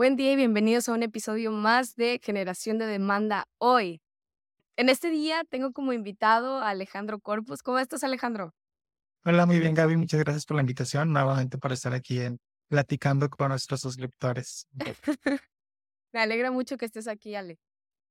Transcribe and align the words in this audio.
Buen 0.00 0.16
día 0.16 0.32
y 0.32 0.36
bienvenidos 0.36 0.88
a 0.88 0.94
un 0.94 1.02
episodio 1.02 1.52
más 1.52 1.94
de 1.94 2.18
Generación 2.22 2.78
de 2.78 2.86
Demanda 2.86 3.46
hoy. 3.58 4.00
En 4.76 4.88
este 4.88 5.10
día 5.10 5.44
tengo 5.50 5.74
como 5.74 5.92
invitado 5.92 6.56
a 6.56 6.70
Alejandro 6.70 7.20
Corpus. 7.20 7.62
¿Cómo 7.62 7.78
estás, 7.78 8.02
Alejandro? 8.02 8.54
Hola, 9.26 9.44
muy 9.44 9.58
bien, 9.60 9.74
Gaby. 9.74 9.98
Muchas 9.98 10.20
gracias 10.20 10.46
por 10.46 10.56
la 10.56 10.62
invitación 10.62 11.12
nuevamente 11.12 11.58
para 11.58 11.74
estar 11.74 11.92
aquí 11.92 12.18
en, 12.18 12.40
platicando 12.68 13.28
con 13.28 13.50
nuestros 13.50 13.82
suscriptores. 13.82 14.66
Me 16.14 16.20
alegra 16.20 16.50
mucho 16.50 16.78
que 16.78 16.86
estés 16.86 17.06
aquí, 17.06 17.34
Ale. 17.34 17.58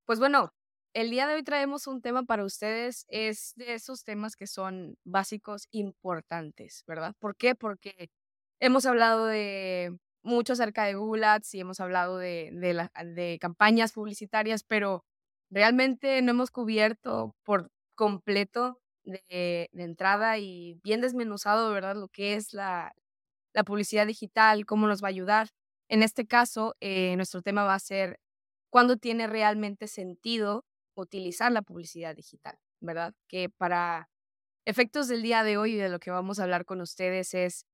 Pues 0.05 0.19
bueno, 0.19 0.53
el 0.93 1.09
día 1.09 1.25
de 1.25 1.33
hoy 1.33 1.43
traemos 1.43 1.87
un 1.87 2.03
tema 2.03 2.21
para 2.21 2.45
ustedes. 2.45 3.07
Es 3.07 3.53
de 3.55 3.73
esos 3.73 4.03
temas 4.03 4.35
que 4.35 4.45
son 4.45 4.95
básicos 5.03 5.67
importantes, 5.71 6.83
¿verdad? 6.85 7.15
¿Por 7.17 7.35
qué? 7.35 7.55
Porque 7.55 8.11
hemos 8.59 8.85
hablado 8.85 9.25
de 9.25 9.97
mucho 10.23 10.53
acerca 10.53 10.85
de 10.85 10.95
Google 10.95 11.25
Ads 11.25 11.53
y 11.55 11.59
hemos 11.61 11.79
hablado 11.79 12.17
de, 12.17 12.49
de, 12.51 13.37
campañas 13.39 13.93
publicitarias, 13.93 14.63
pero 14.63 15.05
realmente 15.49 16.21
no 16.21 16.31
hemos 16.31 16.51
cubierto 16.51 17.35
por 17.43 17.71
completo 17.95 18.79
de, 19.03 19.69
entrada 19.73 20.37
y 20.37 20.79
bien 20.83 21.01
desmenuzado, 21.01 21.71
¿verdad? 21.71 21.95
Lo 21.95 22.09
que 22.09 22.35
es 22.35 22.53
la, 22.53 22.93
la, 23.53 23.63
publicidad 23.63 24.07
digital, 24.07 24.65
cómo 24.65 24.87
nos 24.87 25.01
va 25.03 25.07
a 25.07 25.09
ayudar. 25.09 25.49
En 25.89 26.03
este 26.03 26.27
caso, 26.27 26.75
eh, 26.79 27.15
nuestro 27.15 27.41
tema 27.41 27.63
va 27.63 27.75
a 27.75 27.79
ser 27.79 28.19
cuándo 28.69 28.97
tiene 28.97 29.27
realmente 29.27 29.87
sentido 29.87 30.65
utilizar 30.95 31.51
la 31.51 31.61
publicidad 31.61 32.15
digital, 32.15 32.59
¿verdad? 32.79 33.13
Que 33.27 33.49
para 33.49 34.09
efectos 34.65 35.07
del 35.07 35.23
día 35.23 35.43
de 35.43 35.57
hoy 35.57 35.73
y 35.73 35.77
de 35.77 35.89
lo 35.89 35.99
que 35.99 36.11
vamos 36.11 36.39
a 36.39 36.43
hablar 36.43 36.65
con 36.65 36.81
ustedes 36.81 37.33
es 37.33 37.65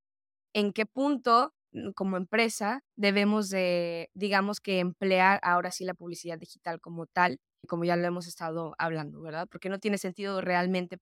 en 0.53 0.71
qué 0.71 0.85
punto 0.85 1.53
como 1.95 2.17
empresa 2.17 2.81
debemos 2.95 3.49
de, 3.49 4.09
digamos 4.13 4.59
que 4.61 4.79
emplear 4.79 5.39
ahora 5.43 5.71
sí 5.71 5.85
la 5.85 5.93
publicidad 5.93 6.37
digital 6.39 6.79
como 6.81 7.05
tal, 7.07 7.39
como 7.67 7.85
ya 7.85 7.95
lo 7.95 8.05
hemos 8.07 8.27
estado 8.27 8.75
hablando, 8.77 9.21
¿verdad? 9.21 9.47
Porque 9.51 9.69
no 9.69 9.79
tiene 9.79 9.97
sentido 9.97 10.41
realmente 10.41 10.97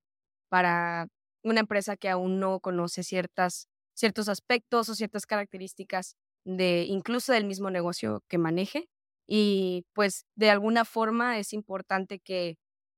para 0.49 1.07
una 1.43 1.61
empresa 1.61 1.97
que 1.97 2.09
aún 2.09 2.39
no 2.39 2.59
conoce 2.59 3.03
ciertas, 3.03 3.67
ciertos 3.95 4.29
aspectos 4.29 4.89
o 4.89 4.95
ciertas 4.95 5.25
características 5.25 6.15
de 6.45 6.83
incluso 6.83 7.33
del 7.33 7.45
mismo 7.45 7.69
negocio 7.69 8.23
que 8.29 8.37
maneje. 8.37 8.89
Y 9.27 9.85
pues 9.93 10.25
de 10.35 10.49
alguna 10.49 10.85
forma 10.85 11.39
es 11.39 11.53
importante 11.53 12.19
que 12.19 12.57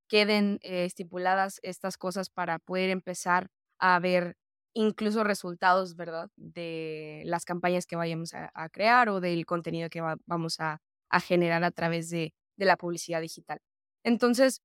queden 0.10 0.60
eh, 0.62 0.86
estipuladas 0.86 1.60
estas 1.64 1.98
cosas 1.98 2.30
para 2.30 2.60
poder 2.60 2.90
empezar 2.90 3.50
a 3.80 4.00
ver 4.00 4.36
incluso 4.76 5.24
resultados, 5.24 5.96
¿verdad? 5.96 6.30
De 6.36 7.24
las 7.26 7.46
campañas 7.46 7.88
que 7.88 7.96
vayamos 7.96 8.34
a, 8.34 8.70
crear 8.70 9.10
o 9.10 9.22
del 9.22 9.46
contenido 9.46 9.90
que 9.90 10.02
vamos 10.26 10.60
a, 10.60 10.82
generar 11.24 11.64
a 11.64 11.72
través 11.72 12.10
de, 12.10 12.34
la 12.58 12.78
publicidad 12.78 13.22
digital. 13.22 13.60
Entonces, 14.04 14.62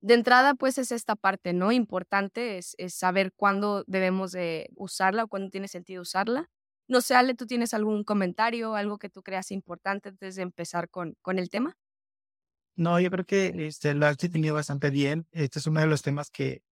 de 0.00 0.14
entrada, 0.14 0.54
pues 0.54 0.78
es 0.78 0.92
esta 0.92 1.16
parte, 1.16 1.52
¿no? 1.52 1.72
Importante 1.72 2.56
es, 2.56 2.76
saber 2.88 3.32
cuándo 3.34 3.84
debemos 3.86 4.32
de 4.32 4.70
usarla 4.76 5.24
o 5.24 5.28
cuándo 5.28 5.50
tiene 5.50 5.68
sentido 5.68 6.02
usarla. 6.02 6.48
No 6.88 7.00
sé, 7.00 7.14
Ale, 7.14 7.34
¿tú 7.34 7.46
tienes 7.46 7.74
algún 7.74 8.04
comentario, 8.04 8.74
algo 8.74 8.98
que 8.98 9.10
tú 9.10 9.22
creas 9.22 9.50
importante 9.50 10.08
antes 10.08 10.36
de 10.36 10.42
empezar 10.42 10.88
con, 10.88 11.16
con 11.20 11.38
el 11.38 11.50
tema? 11.50 11.76
No, 12.76 12.98
yo 13.00 13.10
creo 13.10 13.26
que 13.26 13.66
este, 13.66 13.94
lo 13.94 14.06
has 14.06 14.18
definido 14.18 14.54
bastante 14.54 14.90
bien. 14.90 15.26
Este 15.32 15.58
es 15.58 15.66
uno 15.66 15.80
de 15.80 15.86
los 15.86 16.02
temas 16.02 16.30
que 16.30 16.62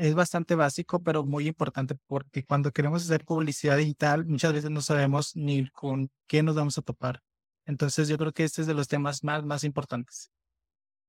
es 0.00 0.14
bastante 0.14 0.54
básico, 0.54 1.02
pero 1.02 1.24
muy 1.24 1.46
importante 1.46 1.94
porque 2.06 2.42
cuando 2.42 2.72
queremos 2.72 3.04
hacer 3.04 3.22
publicidad 3.26 3.76
digital, 3.76 4.24
muchas 4.24 4.54
veces 4.54 4.70
no 4.70 4.80
sabemos 4.80 5.36
ni 5.36 5.68
con 5.68 6.10
qué 6.26 6.42
nos 6.42 6.56
vamos 6.56 6.78
a 6.78 6.82
topar. 6.82 7.20
Entonces 7.66 8.08
yo 8.08 8.16
creo 8.16 8.32
que 8.32 8.44
este 8.44 8.62
es 8.62 8.66
de 8.66 8.72
los 8.72 8.88
temas 8.88 9.22
más, 9.22 9.44
más 9.44 9.62
importantes. 9.62 10.32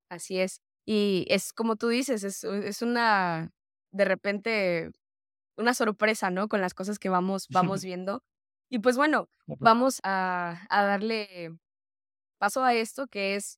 Así 0.10 0.40
es. 0.40 0.62
Y 0.86 1.26
es 1.30 1.54
como 1.54 1.78
tú 1.78 1.88
dices, 1.88 2.26
es, 2.26 2.44
es 2.44 2.82
una, 2.82 3.52
de 3.92 4.04
repente, 4.04 4.92
una 5.56 5.74
sorpresa, 5.74 6.30
¿no? 6.30 6.50
Con 6.50 6.60
las 6.60 6.74
cosas 6.74 7.00
que 7.00 7.08
vamos, 7.08 7.48
vamos 7.50 7.84
viendo. 7.86 8.24
Y 8.70 8.80
pues 8.80 8.98
bueno, 8.98 9.30
vamos 9.48 10.02
a, 10.04 10.66
a 10.70 10.84
darle 10.84 11.58
paso 12.40 12.62
a 12.66 12.74
esto 12.74 13.08
que 13.08 13.36
es, 13.36 13.58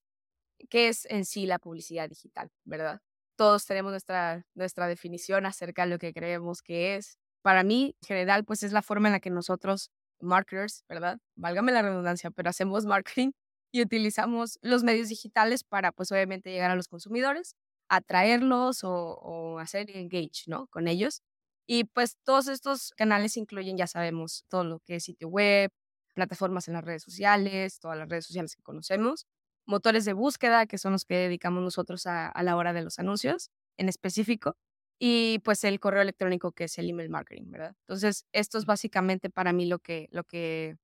que 0.70 0.90
es 0.90 1.08
en 1.10 1.26
sí 1.26 1.48
la 1.48 1.58
publicidad 1.58 2.08
digital, 2.08 2.52
¿verdad? 2.66 3.02
Todos 3.36 3.66
tenemos 3.66 3.92
nuestra, 3.92 4.46
nuestra 4.56 4.88
definición 4.88 5.46
acerca 5.46 5.84
de 5.86 5.92
lo 5.92 6.00
que 6.00 6.14
creemos 6.14 6.62
que 6.62 6.96
es. 6.96 7.18
Para 7.42 7.64
mí, 7.64 7.96
en 8.02 8.08
general, 8.08 8.46
pues 8.46 8.64
es 8.64 8.72
la 8.72 8.82
forma 8.82 9.10
en 9.10 9.14
la 9.14 9.20
que 9.20 9.30
nosotros, 9.30 9.92
marketers, 10.20 10.84
¿verdad? 10.90 11.20
Válgame 11.36 11.72
la 11.72 11.82
redundancia, 11.82 12.32
pero 12.32 12.50
hacemos 12.50 12.86
marketing 12.86 13.32
y 13.72 13.82
utilizamos 13.82 14.60
los 14.62 14.84
medios 14.84 15.10
digitales 15.10 15.64
para, 15.64 15.92
pues 15.92 16.12
obviamente, 16.12 16.52
llegar 16.52 16.72
a 16.72 16.76
los 16.76 16.88
consumidores, 16.88 17.56
atraerlos 17.90 18.84
o, 18.84 18.92
o 18.92 19.60
hacer 19.60 19.90
engage, 19.96 20.44
¿no? 20.48 20.68
Con 20.68 20.88
ellos. 20.88 21.22
Y 21.68 21.86
pues 21.86 22.18
todos 22.24 22.48
estos 22.48 22.92
canales 22.98 23.38
incluyen, 23.38 23.78
ya 23.78 23.88
sabemos, 23.88 24.46
todo 24.50 24.64
lo 24.64 24.80
que 24.82 24.96
es 24.98 25.04
sitio 25.06 25.30
web, 25.30 25.72
plataformas 26.14 26.68
en 26.68 26.76
las 26.76 26.84
redes 26.84 27.04
sociales, 27.04 27.80
todas 27.80 27.98
las 27.98 28.10
redes 28.10 28.26
sociales 28.26 28.56
que 28.56 28.64
conocemos, 28.64 29.26
motores 29.66 30.06
de 30.06 30.14
búsqueda, 30.14 30.66
que 30.66 30.78
son 30.78 30.94
los 30.94 31.06
que 31.06 31.16
dedicamos 31.16 31.64
nosotros 31.64 32.06
a, 32.06 32.34
la 32.44 32.56
hora 32.56 32.74
de 32.74 32.84
los 32.84 33.00
anuncios 33.00 33.50
en 33.78 33.90
específico, 33.90 34.58
y 35.00 35.40
pues 35.40 35.64
el 35.64 35.80
correo 35.80 36.02
electrónico, 36.02 36.52
que 36.52 36.66
es 36.66 36.78
el 36.78 36.90
email 36.90 37.10
marketing, 37.10 37.52
¿verdad? 37.52 37.76
Entonces, 37.88 38.26
esto 38.32 38.58
es 38.58 38.66
básicamente 38.66 39.30
para 39.30 39.52
mí 39.52 39.66
lo 39.66 39.80
que, 39.80 40.08
lo 40.12 40.24
que 40.24 40.78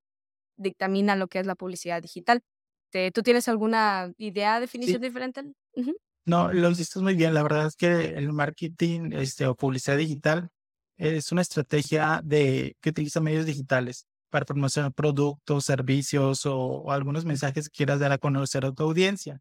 dictamina 0.57 1.15
lo 1.15 1.27
que 1.27 1.39
es 1.39 1.45
la 1.45 1.55
publicidad 1.55 2.01
digital. 2.01 2.43
¿Tú 3.13 3.21
tienes 3.21 3.47
alguna 3.47 4.11
idea, 4.17 4.59
definición 4.59 5.01
diferente? 5.01 5.43
No, 6.25 6.51
lo 6.51 6.69
hiciste 6.71 6.99
muy 6.99 7.15
bien. 7.15 7.33
La 7.33 7.43
verdad 7.43 7.67
es 7.67 7.75
que 7.75 7.87
el 7.87 8.33
marketing 8.33 9.11
este, 9.13 9.45
o 9.45 9.55
publicidad 9.55 9.97
digital 9.97 10.49
es 10.97 11.31
una 11.31 11.41
estrategia 11.41 12.21
de, 12.23 12.75
que 12.81 12.89
utiliza 12.89 13.21
medios 13.21 13.45
digitales 13.45 14.05
para 14.29 14.45
promocionar 14.45 14.93
productos, 14.93 15.65
servicios 15.65 16.45
o, 16.45 16.91
algunos 16.91 17.25
mensajes 17.25 17.69
que 17.69 17.77
quieras 17.77 17.99
dar 17.99 18.11
a 18.11 18.17
conocer 18.17 18.65
a 18.65 18.71
tu 18.71 18.83
audiencia. 18.83 19.39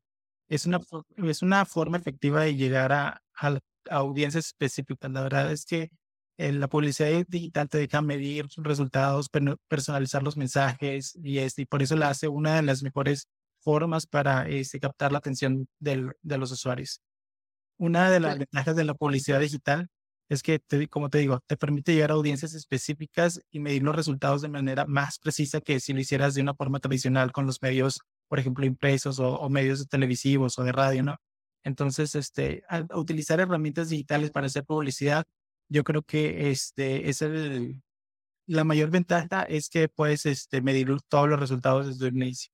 Es 0.49 0.67
una, 0.67 0.81
es 1.19 1.43
una 1.43 1.65
forma 1.67 1.99
efectiva 1.99 2.43
de 2.43 2.57
llegar 2.57 2.93
a, 2.93 3.23
a, 3.35 3.59
audiencias 3.91 4.47
específicas. 4.47 5.11
La 5.11 5.23
verdad 5.23 5.53
es 5.53 5.65
que 5.67 5.91
eh, 6.39 6.53
la 6.53 6.69
publicidad 6.69 7.25
digital 7.29 7.69
te 7.69 7.79
deja 7.79 8.01
medir 8.03 8.47
resultados, 8.59 9.29
personalizar 9.69 10.23
los 10.23 10.37
mensajes 10.37 11.19
y, 11.23 11.39
este, 11.39 11.63
y 11.63 11.67
por 11.67 11.83
eso 11.83 11.97
la 11.97 12.11
hace 12.11 12.29
una 12.29 12.57
de 12.57 12.63
las 12.63 12.83
mejores 12.83 13.29
formas 13.61 14.07
para 14.07 14.49
este, 14.49 14.81
captar 14.81 15.13
la 15.13 15.19
atención 15.19 15.69
del, 15.81 16.13
de 16.23 16.39
los 16.39 16.53
usuarios. 16.53 17.01
Una 17.79 18.11
de 18.11 18.21
las 18.21 18.39
ventajas 18.39 18.77
de 18.77 18.85
la 18.85 18.95
publicidad 18.95 19.41
digital 19.41 19.89
es 20.29 20.43
que, 20.43 20.61
como 20.91 21.09
te 21.09 21.19
digo, 21.19 21.41
te 21.47 21.57
permite 21.57 21.95
llegar 21.95 22.11
a 22.11 22.15
audiencias 22.15 22.55
específicas 22.55 23.41
y 23.51 23.61
medir 23.61 23.83
los 23.83 23.97
resultados 23.97 24.43
de 24.43 24.49
manera 24.49 24.85
más 24.85 25.19
precisa 25.19 25.61
que 25.61 25.81
si 25.81 25.93
lo 25.93 26.01
hicieras 26.01 26.35
de 26.35 26.43
una 26.43 26.55
forma 26.55 26.81
tradicional 26.81 27.33
con 27.33 27.47
los 27.47 27.63
medios, 27.63 28.01
por 28.29 28.39
ejemplo, 28.39 28.67
impresos 28.67 29.19
o, 29.21 29.49
medios 29.49 29.89
televisivos 29.89 30.59
o 30.59 30.65
de 30.65 30.73
radio, 30.73 31.03
¿no? 31.03 31.17
Entonces, 31.65 32.15
este, 32.15 32.63
utilizar 32.95 33.41
herramientas 33.41 33.89
digitales 33.89 34.31
para 34.31 34.47
hacer 34.47 34.65
publicidad, 34.65 35.25
yo 35.71 35.83
creo 35.85 36.03
que 36.03 36.51
este, 36.51 37.09
es 37.09 37.23
el, 37.23 37.83
la 38.47 38.65
mayor 38.65 38.91
ventaja 38.91 39.43
es 39.45 39.69
que 39.69 39.89
puedes 39.89 40.27
este, 40.27 40.61
medir 40.63 40.89
todos 41.09 41.29
los 41.29 41.41
resultados 41.41 41.87
desde 41.87 42.09
el 42.09 42.17
inicio. 42.17 42.51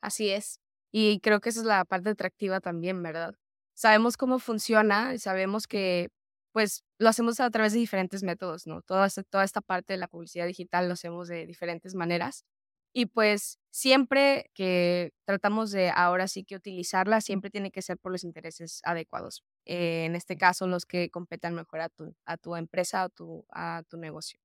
Así 0.00 0.30
es. 0.30 0.60
Y 0.92 1.20
creo 1.20 1.40
que 1.40 1.50
esa 1.50 1.60
es 1.60 1.66
la 1.66 1.84
parte 1.84 2.10
atractiva 2.10 2.60
también, 2.60 3.02
¿verdad? 3.02 3.34
Sabemos 3.74 4.16
cómo 4.16 4.38
funciona, 4.38 5.16
sabemos 5.18 5.66
que 5.66 6.08
pues 6.52 6.84
lo 6.98 7.08
hacemos 7.08 7.40
a 7.40 7.50
través 7.50 7.72
de 7.72 7.78
diferentes 7.78 8.22
métodos, 8.22 8.66
¿no? 8.66 8.82
Toda 8.82 9.06
esta, 9.06 9.22
toda 9.22 9.44
esta 9.44 9.60
parte 9.60 9.92
de 9.92 9.98
la 9.98 10.08
publicidad 10.08 10.46
digital 10.46 10.88
lo 10.88 10.94
hacemos 10.94 11.28
de 11.28 11.46
diferentes 11.46 11.94
maneras. 11.94 12.44
Y 12.92 13.06
pues 13.06 13.58
siempre 13.70 14.50
que 14.54 15.12
tratamos 15.24 15.70
de 15.70 15.90
ahora 15.90 16.26
sí 16.26 16.44
que 16.44 16.56
utilizarla, 16.56 17.20
siempre 17.20 17.50
tiene 17.50 17.70
que 17.70 17.82
ser 17.82 17.98
por 17.98 18.12
los 18.12 18.24
intereses 18.24 18.80
adecuados. 18.84 19.44
Eh, 19.66 20.06
en 20.06 20.16
este 20.16 20.36
caso, 20.36 20.66
los 20.66 20.86
que 20.86 21.10
competan 21.10 21.54
mejor 21.54 21.80
a 21.80 21.88
tu, 21.90 22.14
a 22.24 22.36
tu 22.38 22.56
empresa 22.56 23.04
o 23.04 23.08
tu, 23.10 23.46
a 23.50 23.82
tu 23.88 23.98
negocio. 23.98 24.40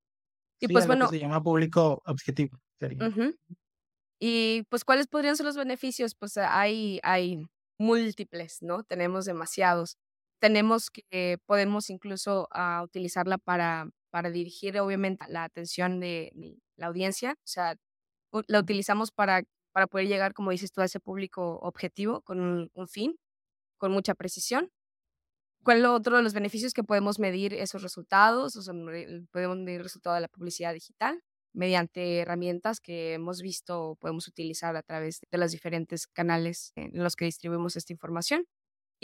Y 0.59 0.67
pues 0.67 0.87
bueno. 0.87 1.09
se 1.09 1.19
llama 1.19 1.41
público 1.41 2.01
objetivo. 2.05 2.59
Y 4.19 4.63
pues, 4.69 4.85
¿cuáles 4.85 5.07
podrían 5.07 5.35
ser 5.35 5.45
los 5.45 5.57
beneficios? 5.57 6.15
Pues 6.15 6.37
hay, 6.37 6.99
hay 7.03 7.45
múltiples, 7.77 8.61
¿no? 8.61 8.83
Tenemos 8.83 9.25
demasiados 9.25 9.97
tenemos 10.43 10.91
que, 10.91 11.37
podemos 11.45 11.89
incluso 11.89 12.49
ah, 12.51 12.81
utilizarla 12.83 13.37
para, 13.37 13.89
para 14.09 14.29
dirigir 14.29 14.77
obviamente 14.77 15.23
la 15.29 15.45
atención 15.45 16.01
de, 16.01 16.33
la 16.75 16.87
audiencia, 16.87 17.37
o 17.37 17.47
sea, 17.47 17.77
la 18.47 18.59
utilizamos 18.59 19.11
para, 19.11 19.43
para 19.71 19.87
poder 19.87 20.09
llegar, 20.09 20.33
como 20.33 20.51
dices 20.51 20.73
tú, 20.73 20.81
a 20.81 20.85
ese 20.85 20.99
público 20.99 21.59
objetivo 21.61 22.19
con 22.23 22.69
un, 22.73 22.87
fin, 22.89 23.15
con 23.77 23.93
mucha 23.93 24.15
precisión. 24.15 24.69
¿Cuál 25.63 25.79
es 25.79 25.85
otro 25.85 26.17
de 26.17 26.23
los 26.23 26.33
beneficios 26.33 26.73
que 26.73 26.83
podemos 26.83 27.19
medir 27.19 27.53
esos 27.53 27.81
resultados? 27.81 28.57
O 28.57 28.61
sea, 28.61 28.73
podemos 29.31 29.57
medir 29.59 29.77
el 29.77 29.83
resultado 29.83 30.15
de 30.15 30.21
la 30.23 30.27
publicidad 30.27 30.73
digital. 30.73 31.23
mediante 31.53 32.19
herramientas 32.19 32.81
que 32.81 33.13
hemos 33.13 33.41
visto 33.41 33.95
podemos 34.01 34.27
utilizar 34.27 34.75
a 34.75 34.83
través 34.83 35.21
de 35.31 35.37
los 35.37 35.51
diferentes 35.53 36.05
canales 36.07 36.73
en 36.75 37.01
los 37.01 37.15
que 37.15 37.25
distribuimos 37.25 37.77
esta 37.77 37.93
información 37.93 38.45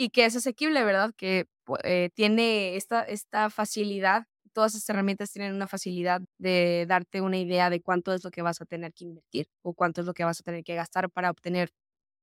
y 0.00 0.08
que 0.08 0.24
es 0.24 0.34
asequible, 0.34 0.82
¿verdad? 0.82 1.12
Que 1.14 1.46
eh, 1.84 2.08
tiene 2.14 2.76
esta, 2.76 3.02
esta 3.02 3.50
facilidad, 3.50 4.24
todas 4.54 4.74
estas 4.74 4.88
herramientas 4.88 5.30
tienen 5.30 5.54
una 5.54 5.66
facilidad 5.66 6.22
de 6.38 6.86
darte 6.88 7.20
una 7.20 7.36
idea 7.36 7.68
de 7.68 7.82
cuánto 7.82 8.14
es 8.14 8.24
lo 8.24 8.30
que 8.30 8.40
vas 8.40 8.62
a 8.62 8.64
tener 8.64 8.94
que 8.94 9.04
invertir 9.04 9.48
o 9.60 9.74
cuánto 9.74 10.00
es 10.00 10.06
lo 10.06 10.14
que 10.14 10.24
vas 10.24 10.40
a 10.40 10.42
tener 10.42 10.64
que 10.64 10.74
gastar 10.74 11.10
para 11.10 11.30
obtener 11.30 11.68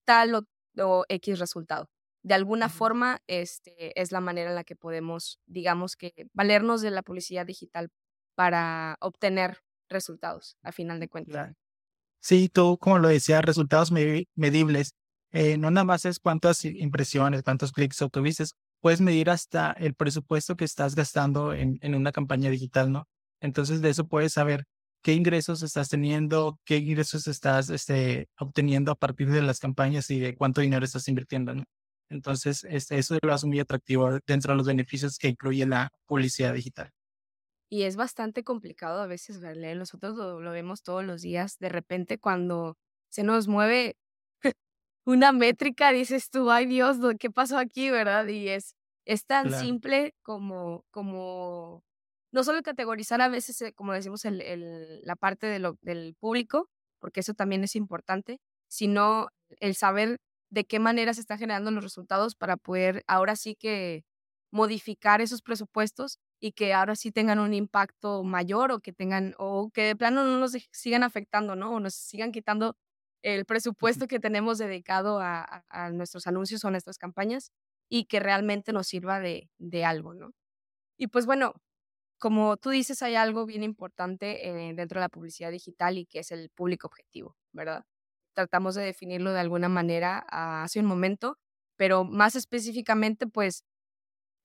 tal 0.05 0.33
o, 0.33 0.41
o 0.83 1.05
X 1.07 1.37
resultado. 1.37 1.87
De 2.23 2.33
alguna 2.33 2.67
forma, 2.67 3.19
este, 3.27 4.01
es 4.01 4.11
la 4.11 4.21
manera 4.21 4.49
en 4.49 4.55
la 4.55 4.63
que 4.63 4.75
podemos, 4.75 5.39
digamos 5.45 5.95
que, 5.95 6.13
valernos 6.33 6.81
de 6.81 6.89
la 6.89 7.03
publicidad 7.03 7.45
digital 7.45 7.89
para 8.33 8.97
obtener 9.01 9.59
resultados, 9.87 10.57
a 10.63 10.71
final 10.71 10.99
de 10.99 11.09
cuentas. 11.09 11.53
Sí, 12.21 12.49
tú, 12.49 12.79
como 12.79 12.97
lo 12.97 13.09
decías, 13.09 13.45
resultados 13.45 13.91
medibles. 13.91 14.95
Eh, 15.39 15.55
no 15.55 15.69
nada 15.69 15.85
más 15.85 16.03
es 16.05 16.19
cuántas 16.19 16.65
impresiones, 16.65 17.43
cuántos 17.43 17.71
clics 17.71 18.01
obtuviste, 18.01 18.43
puedes 18.81 19.01
medir 19.01 19.29
hasta 19.29 19.71
el 19.73 19.93
presupuesto 19.93 20.57
que 20.57 20.65
estás 20.65 20.95
gastando 20.95 21.53
en, 21.53 21.77
en 21.83 21.93
una 21.93 22.11
campaña 22.11 22.49
digital, 22.49 22.91
¿no? 22.91 23.07
Entonces, 23.39 23.83
de 23.83 23.91
eso 23.91 24.07
puedes 24.07 24.33
saber 24.33 24.65
qué 25.03 25.13
ingresos 25.13 25.61
estás 25.61 25.89
teniendo, 25.89 26.59
qué 26.65 26.77
ingresos 26.77 27.27
estás 27.27 27.69
este, 27.69 28.29
obteniendo 28.39 28.91
a 28.91 28.95
partir 28.95 29.29
de 29.29 29.43
las 29.43 29.59
campañas 29.59 30.09
y 30.09 30.19
de 30.19 30.35
cuánto 30.35 30.61
dinero 30.61 30.83
estás 30.83 31.07
invirtiendo, 31.07 31.53
¿no? 31.53 31.65
Entonces, 32.09 32.63
este, 32.67 32.97
eso 32.97 33.15
lo 33.21 33.31
hace 33.31 33.45
muy 33.45 33.59
atractivo 33.59 34.17
dentro 34.25 34.53
de 34.53 34.57
los 34.57 34.65
beneficios 34.65 35.19
que 35.19 35.27
incluye 35.27 35.67
la 35.67 35.91
publicidad 36.07 36.55
digital. 36.55 36.89
Y 37.69 37.83
es 37.83 37.95
bastante 37.95 38.43
complicado 38.43 39.03
a 39.03 39.05
veces 39.05 39.39
verle. 39.39 39.75
Nosotros 39.75 40.15
lo, 40.15 40.41
lo 40.41 40.51
vemos 40.51 40.81
todos 40.81 41.05
los 41.05 41.21
días. 41.21 41.59
De 41.59 41.69
repente, 41.69 42.17
cuando 42.17 42.75
se 43.09 43.21
nos 43.21 43.47
mueve 43.47 43.97
una 45.07 45.31
métrica, 45.31 45.93
dices 45.93 46.29
tú, 46.29 46.51
ay 46.51 46.65
Dios, 46.65 46.97
¿qué 47.17 47.31
pasó 47.31 47.57
aquí, 47.57 47.89
verdad? 47.89 48.27
Y 48.27 48.49
es, 48.49 48.75
es 49.05 49.25
tan 49.25 49.53
simple 49.53 50.13
como, 50.21 50.83
como, 50.91 51.81
no 52.33 52.43
solo 52.43 52.61
categorizar 52.61 53.21
a 53.21 53.29
veces, 53.29 53.61
eh, 53.61 53.73
como 53.73 53.93
decimos, 53.93 54.25
el, 54.25 54.41
el, 54.41 55.01
la 55.03 55.15
parte 55.15 55.47
de 55.47 55.59
lo, 55.59 55.77
del 55.81 56.13
público, 56.19 56.69
porque 56.99 57.21
eso 57.21 57.33
también 57.33 57.63
es 57.63 57.77
importante, 57.77 58.41
sino 58.67 59.29
el 59.61 59.75
saber 59.75 60.17
de 60.49 60.65
qué 60.65 60.79
manera 60.79 61.13
se 61.13 61.21
están 61.21 61.39
generando 61.39 61.71
los 61.71 61.85
resultados 61.85 62.35
para 62.35 62.57
poder 62.57 63.05
ahora 63.07 63.37
sí 63.37 63.55
que 63.55 64.03
modificar 64.51 65.21
esos 65.21 65.41
presupuestos 65.41 66.19
y 66.41 66.51
que 66.51 66.73
ahora 66.73 66.97
sí 66.97 67.13
tengan 67.13 67.39
un 67.39 67.53
impacto 67.53 68.25
mayor 68.25 68.73
o 68.73 68.79
que 68.81 68.91
tengan, 68.91 69.35
o 69.37 69.69
que 69.73 69.83
de 69.83 69.95
plano 69.95 70.25
no 70.25 70.37
nos 70.37 70.51
sigan 70.71 71.03
afectando, 71.03 71.55
¿no? 71.55 71.75
O 71.75 71.79
nos 71.79 71.93
sigan 71.93 72.33
quitando 72.33 72.75
el 73.23 73.45
presupuesto 73.45 74.07
que 74.07 74.19
tenemos 74.19 74.57
dedicado 74.57 75.19
a, 75.19 75.63
a, 75.69 75.89
nuestros 75.91 76.27
anuncios 76.27 76.63
o 76.63 76.71
nuestras 76.71 76.97
campañas 76.97 77.51
y 77.89 78.05
que 78.05 78.19
realmente 78.19 78.73
nos 78.73 78.87
sirva 78.87 79.19
de, 79.19 79.49
de, 79.57 79.85
algo, 79.85 80.13
¿no? 80.13 80.31
Y 80.97 81.07
pues 81.07 81.25
bueno, 81.25 81.53
como 82.19 82.57
tú 82.57 82.71
dices, 82.71 83.01
hay 83.03 83.15
algo 83.15 83.45
bien 83.45 83.63
importante 83.63 84.47
eh, 84.49 84.73
dentro 84.75 84.99
de 84.99 85.05
la 85.05 85.09
publicidad 85.09 85.51
digital 85.51 85.97
y 85.97 86.05
que 86.05 86.19
es 86.19 86.31
el 86.31 86.49
público 86.49 86.87
objetivo, 86.87 87.35
¿verdad? 87.53 87.85
Tratamos 88.33 88.75
de 88.75 88.83
definirlo 88.83 89.33
de 89.33 89.39
alguna 89.39 89.69
manera 89.69 90.25
ah, 90.29 90.63
hace 90.63 90.79
un 90.79 90.85
momento, 90.87 91.37
pero 91.77 92.03
más 92.05 92.35
específicamente, 92.35 93.27
pues 93.27 93.63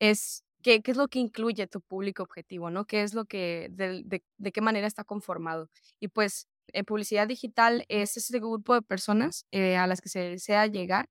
es 0.00 0.44
qué, 0.62 0.82
qué 0.82 0.92
es 0.92 0.96
lo 0.96 1.08
que 1.08 1.18
incluye 1.20 1.66
tu 1.66 1.80
público 1.80 2.22
objetivo, 2.22 2.70
¿no? 2.70 2.86
¿Qué 2.86 3.02
es 3.02 3.14
lo 3.14 3.24
que, 3.26 3.68
de, 3.72 4.02
de, 4.04 4.22
de 4.38 4.52
qué 4.52 4.60
manera 4.60 4.86
está 4.86 5.04
conformado? 5.04 5.70
Y 6.00 6.08
pues 6.08 6.48
en 6.68 6.84
publicidad 6.84 7.28
digital 7.28 7.84
es 7.88 8.16
ese 8.16 8.38
grupo 8.38 8.74
de 8.74 8.82
personas 8.82 9.46
eh, 9.50 9.76
a 9.76 9.86
las 9.86 10.00
que 10.00 10.08
se 10.08 10.20
desea 10.20 10.66
llegar, 10.66 11.08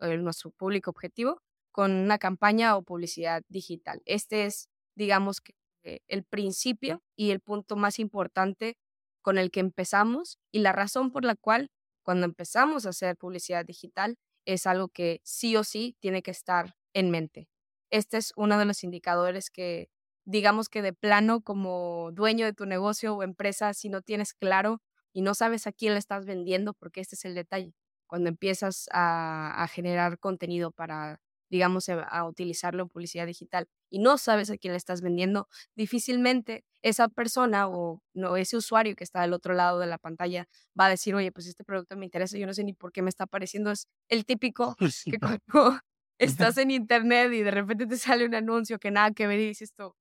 eh, 0.00 0.16
nuestro 0.18 0.50
público 0.50 0.90
objetivo, 0.90 1.42
con 1.72 1.92
una 1.92 2.18
campaña 2.18 2.76
o 2.76 2.82
publicidad 2.82 3.42
digital. 3.48 4.02
Este 4.04 4.46
es, 4.46 4.68
digamos 4.96 5.40
que, 5.40 5.54
eh, 5.84 6.00
el 6.08 6.24
principio 6.24 7.02
y 7.16 7.30
el 7.30 7.40
punto 7.40 7.76
más 7.76 7.98
importante 7.98 8.76
con 9.22 9.38
el 9.38 9.50
que 9.50 9.60
empezamos 9.60 10.38
y 10.52 10.60
la 10.60 10.72
razón 10.72 11.10
por 11.12 11.24
la 11.24 11.34
cual 11.36 11.70
cuando 12.04 12.26
empezamos 12.26 12.86
a 12.86 12.90
hacer 12.90 13.16
publicidad 13.16 13.64
digital 13.64 14.16
es 14.44 14.66
algo 14.66 14.88
que 14.88 15.20
sí 15.24 15.56
o 15.56 15.64
sí 15.64 15.96
tiene 16.00 16.22
que 16.22 16.32
estar 16.32 16.74
en 16.94 17.10
mente 17.10 17.48
este 17.92 18.16
es 18.16 18.32
uno 18.36 18.58
de 18.58 18.64
los 18.64 18.82
indicadores 18.84 19.50
que, 19.50 19.90
digamos 20.24 20.68
que 20.68 20.82
de 20.82 20.94
plano 20.94 21.42
como 21.42 22.10
dueño 22.12 22.46
de 22.46 22.54
tu 22.54 22.64
negocio 22.66 23.14
o 23.14 23.22
empresa, 23.22 23.74
si 23.74 23.90
no 23.90 24.00
tienes 24.00 24.32
claro 24.34 24.80
y 25.12 25.22
no 25.22 25.34
sabes 25.34 25.66
a 25.66 25.72
quién 25.72 25.92
le 25.94 25.98
estás 25.98 26.26
vendiendo, 26.26 26.74
porque 26.74 27.00
este 27.00 27.14
es 27.16 27.24
el 27.24 27.34
detalle, 27.34 27.74
cuando 28.06 28.28
empiezas 28.28 28.88
a, 28.92 29.66
generar 29.70 30.18
contenido 30.18 30.70
para, 30.70 31.20
digamos, 31.50 31.88
a 31.88 32.24
utilizarlo 32.24 32.82
en 32.82 32.88
publicidad 32.88 33.26
digital 33.26 33.68
y 33.90 33.98
no 33.98 34.18
sabes 34.18 34.50
a 34.50 34.56
quién 34.56 34.72
le 34.72 34.78
estás 34.78 35.02
vendiendo, 35.02 35.48
difícilmente 35.76 36.64
esa 36.82 37.08
persona 37.08 37.68
o 37.68 38.02
no, 38.14 38.36
ese 38.36 38.56
usuario 38.56 38.96
que 38.96 39.04
está 39.04 39.22
del 39.22 39.34
otro 39.34 39.54
lado 39.54 39.78
de 39.78 39.86
la 39.86 39.98
pantalla 39.98 40.48
va 40.78 40.86
a 40.86 40.88
decir, 40.90 41.14
oye, 41.14 41.30
pues 41.30 41.46
este 41.46 41.62
producto 41.62 41.96
me 41.96 42.06
interesa, 42.06 42.38
yo 42.38 42.46
no 42.46 42.54
sé 42.54 42.64
ni 42.64 42.72
por 42.72 42.90
qué 42.92 43.02
me 43.02 43.10
está 43.10 43.24
apareciendo. 43.24 43.70
Es 43.70 43.86
el 44.08 44.24
típico 44.24 44.76
que 45.04 45.18
cuando, 45.18 45.80
estás 46.18 46.56
en 46.58 46.70
internet 46.70 47.32
y 47.32 47.42
de 47.42 47.50
repente 47.50 47.86
te 47.86 47.96
sale 47.98 48.24
un 48.24 48.34
anuncio 48.34 48.78
que 48.78 48.90
nada 48.90 49.12
que 49.12 49.26
ver 49.26 49.40
y 49.40 49.48
dices 49.48 49.70
esto. 49.70 49.96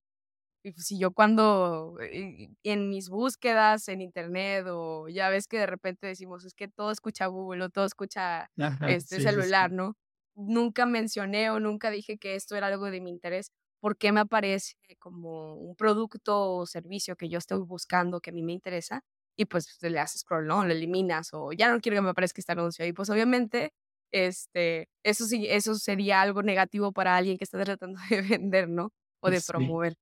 Y 0.64 0.74
pues 0.74 0.86
si 0.86 1.00
yo 1.00 1.12
cuando 1.12 1.98
eh, 2.02 2.50
en 2.64 2.90
mis 2.90 3.10
búsquedas 3.10 3.88
en 3.88 4.02
internet 4.02 4.66
o 4.70 5.08
ya 5.10 5.30
ves 5.30 5.48
que 5.48 5.58
de 5.58 5.66
repente 5.66 6.06
decimos 6.08 6.46
es 6.46 6.54
que 6.54 6.68
todo 6.68 6.92
escucha 6.92 7.26
Google 7.28 7.64
o 7.66 7.70
todo 7.70 7.86
escucha 7.86 8.50
este 8.88 9.20
celular, 9.22 9.72
¿no? 9.72 9.96
Nunca 10.36 10.86
mencioné 10.86 11.50
o 11.50 11.60
nunca 11.60 11.90
dije 11.90 12.18
que 12.18 12.36
esto 12.36 12.56
era 12.56 12.68
algo 12.68 12.92
de 12.92 13.02
mi 13.02 13.10
interés. 13.10 13.52
¿Por 13.80 13.98
qué 13.98 14.12
me 14.12 14.20
aparece 14.20 14.76
como 15.00 15.56
un 15.56 15.76
producto 15.76 16.54
o 16.54 16.66
servicio 16.68 17.16
que 17.16 17.30
yo 17.30 17.40
estoy 17.40 17.60
buscando 17.60 18.22
que 18.22 18.30
a 18.30 18.34
mí 18.34 18.44
me 18.44 18.54
interesa? 18.54 19.02
Y 19.36 19.46
pues 19.46 19.78
le 19.82 20.00
haces 20.00 20.22
scroll, 20.22 20.46
¿no? 20.46 20.64
Lo 20.66 20.72
eliminas 20.74 21.30
o 21.34 21.52
ya 21.54 21.72
no 21.72 21.80
quiero 21.82 21.98
que 21.98 22.02
me 22.02 22.10
aparezca 22.10 22.40
este 22.40 22.52
anuncio. 22.52 22.86
Y 22.86 22.94
pues 22.94 23.10
obviamente 23.10 23.74
este, 24.12 24.90
eso 25.04 25.26
sí, 25.26 25.48
eso 25.50 25.76
sería 25.76 26.22
algo 26.22 26.44
negativo 26.44 26.92
para 26.92 27.16
alguien 27.16 27.38
que 27.38 27.46
está 27.46 27.64
tratando 27.64 28.00
de 28.10 28.22
vender, 28.22 28.70
¿no? 28.70 28.92
O 29.22 29.30
de 29.30 29.42
promover. 29.42 29.96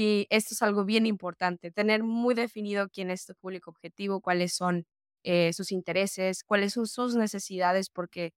Y 0.00 0.28
esto 0.30 0.54
es 0.54 0.62
algo 0.62 0.84
bien 0.84 1.06
importante, 1.06 1.72
tener 1.72 2.04
muy 2.04 2.36
definido 2.36 2.88
quién 2.88 3.10
es 3.10 3.26
tu 3.26 3.34
público 3.34 3.70
objetivo, 3.70 4.20
cuáles 4.20 4.54
son 4.54 4.84
eh, 5.24 5.52
sus 5.52 5.72
intereses, 5.72 6.44
cuáles 6.44 6.74
son 6.74 6.86
sus 6.86 7.16
necesidades, 7.16 7.90
porque 7.90 8.30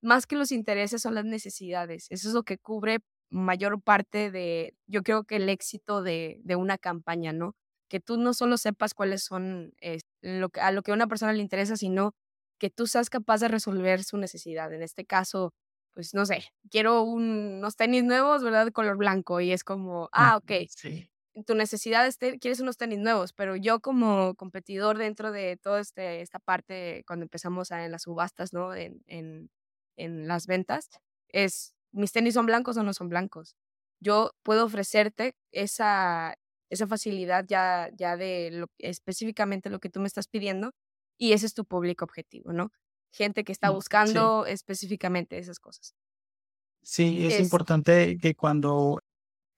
más 0.00 0.26
que 0.28 0.36
los 0.36 0.52
intereses 0.52 1.02
son 1.02 1.16
las 1.16 1.24
necesidades. 1.24 2.06
Eso 2.10 2.28
es 2.28 2.34
lo 2.34 2.44
que 2.44 2.56
cubre 2.58 3.00
mayor 3.30 3.82
parte 3.82 4.30
de, 4.30 4.74
yo 4.86 5.02
creo 5.02 5.24
que 5.24 5.36
el 5.36 5.48
éxito 5.48 6.02
de, 6.04 6.40
de 6.44 6.54
una 6.54 6.78
campaña, 6.78 7.32
¿no? 7.32 7.56
Que 7.88 7.98
tú 7.98 8.16
no 8.16 8.32
solo 8.32 8.56
sepas 8.56 8.94
cuáles 8.94 9.24
son 9.24 9.72
eh, 9.80 9.98
lo 10.22 10.50
a 10.60 10.70
lo 10.70 10.82
que 10.82 10.92
a 10.92 10.94
una 10.94 11.08
persona 11.08 11.32
le 11.32 11.42
interesa, 11.42 11.76
sino 11.76 12.14
que 12.60 12.70
tú 12.70 12.86
seas 12.86 13.10
capaz 13.10 13.40
de 13.40 13.48
resolver 13.48 14.04
su 14.04 14.18
necesidad. 14.18 14.72
En 14.72 14.82
este 14.82 15.04
caso, 15.04 15.52
pues 15.98 16.14
no 16.14 16.24
sé, 16.26 16.44
quiero 16.70 17.02
unos 17.02 17.74
tenis 17.74 18.04
nuevos, 18.04 18.44
¿verdad? 18.44 18.66
De 18.66 18.70
color 18.70 18.96
blanco. 18.96 19.40
Y 19.40 19.50
es 19.50 19.64
como, 19.64 20.08
ah, 20.12 20.36
ok. 20.36 20.52
Sí. 20.68 21.10
Tu 21.44 21.56
necesidad 21.56 22.06
es, 22.06 22.18
quieres 22.18 22.60
unos 22.60 22.76
tenis 22.76 23.00
nuevos, 23.00 23.32
pero 23.32 23.56
yo 23.56 23.80
como 23.80 24.36
competidor 24.36 24.96
dentro 24.96 25.32
de 25.32 25.56
toda 25.56 25.80
este, 25.80 26.20
esta 26.20 26.38
parte, 26.38 27.02
cuando 27.04 27.24
empezamos 27.24 27.72
a, 27.72 27.84
en 27.84 27.90
las 27.90 28.02
subastas, 28.02 28.52
¿no? 28.52 28.76
En, 28.76 29.02
en, 29.08 29.50
en 29.96 30.28
las 30.28 30.46
ventas, 30.46 30.88
es, 31.30 31.74
mis 31.90 32.12
tenis 32.12 32.34
son 32.34 32.46
blancos 32.46 32.76
o 32.76 32.84
no 32.84 32.92
son 32.94 33.08
blancos. 33.08 33.56
Yo 33.98 34.30
puedo 34.44 34.66
ofrecerte 34.66 35.34
esa, 35.50 36.36
esa 36.70 36.86
facilidad 36.86 37.44
ya, 37.48 37.90
ya 37.92 38.16
de 38.16 38.50
lo, 38.52 38.66
específicamente 38.78 39.68
lo 39.68 39.80
que 39.80 39.90
tú 39.90 39.98
me 39.98 40.06
estás 40.06 40.28
pidiendo 40.28 40.70
y 41.18 41.32
ese 41.32 41.46
es 41.46 41.54
tu 41.54 41.64
público 41.64 42.04
objetivo, 42.04 42.52
¿no? 42.52 42.70
Gente 43.10 43.44
que 43.44 43.52
está 43.52 43.70
mm, 43.70 43.74
buscando 43.74 44.46
específicamente 44.46 45.38
esas 45.38 45.58
cosas. 45.58 45.94
Sí, 46.82 47.26
es, 47.26 47.40
importante 47.40 48.16
que 48.18 48.34
cuando 48.34 49.00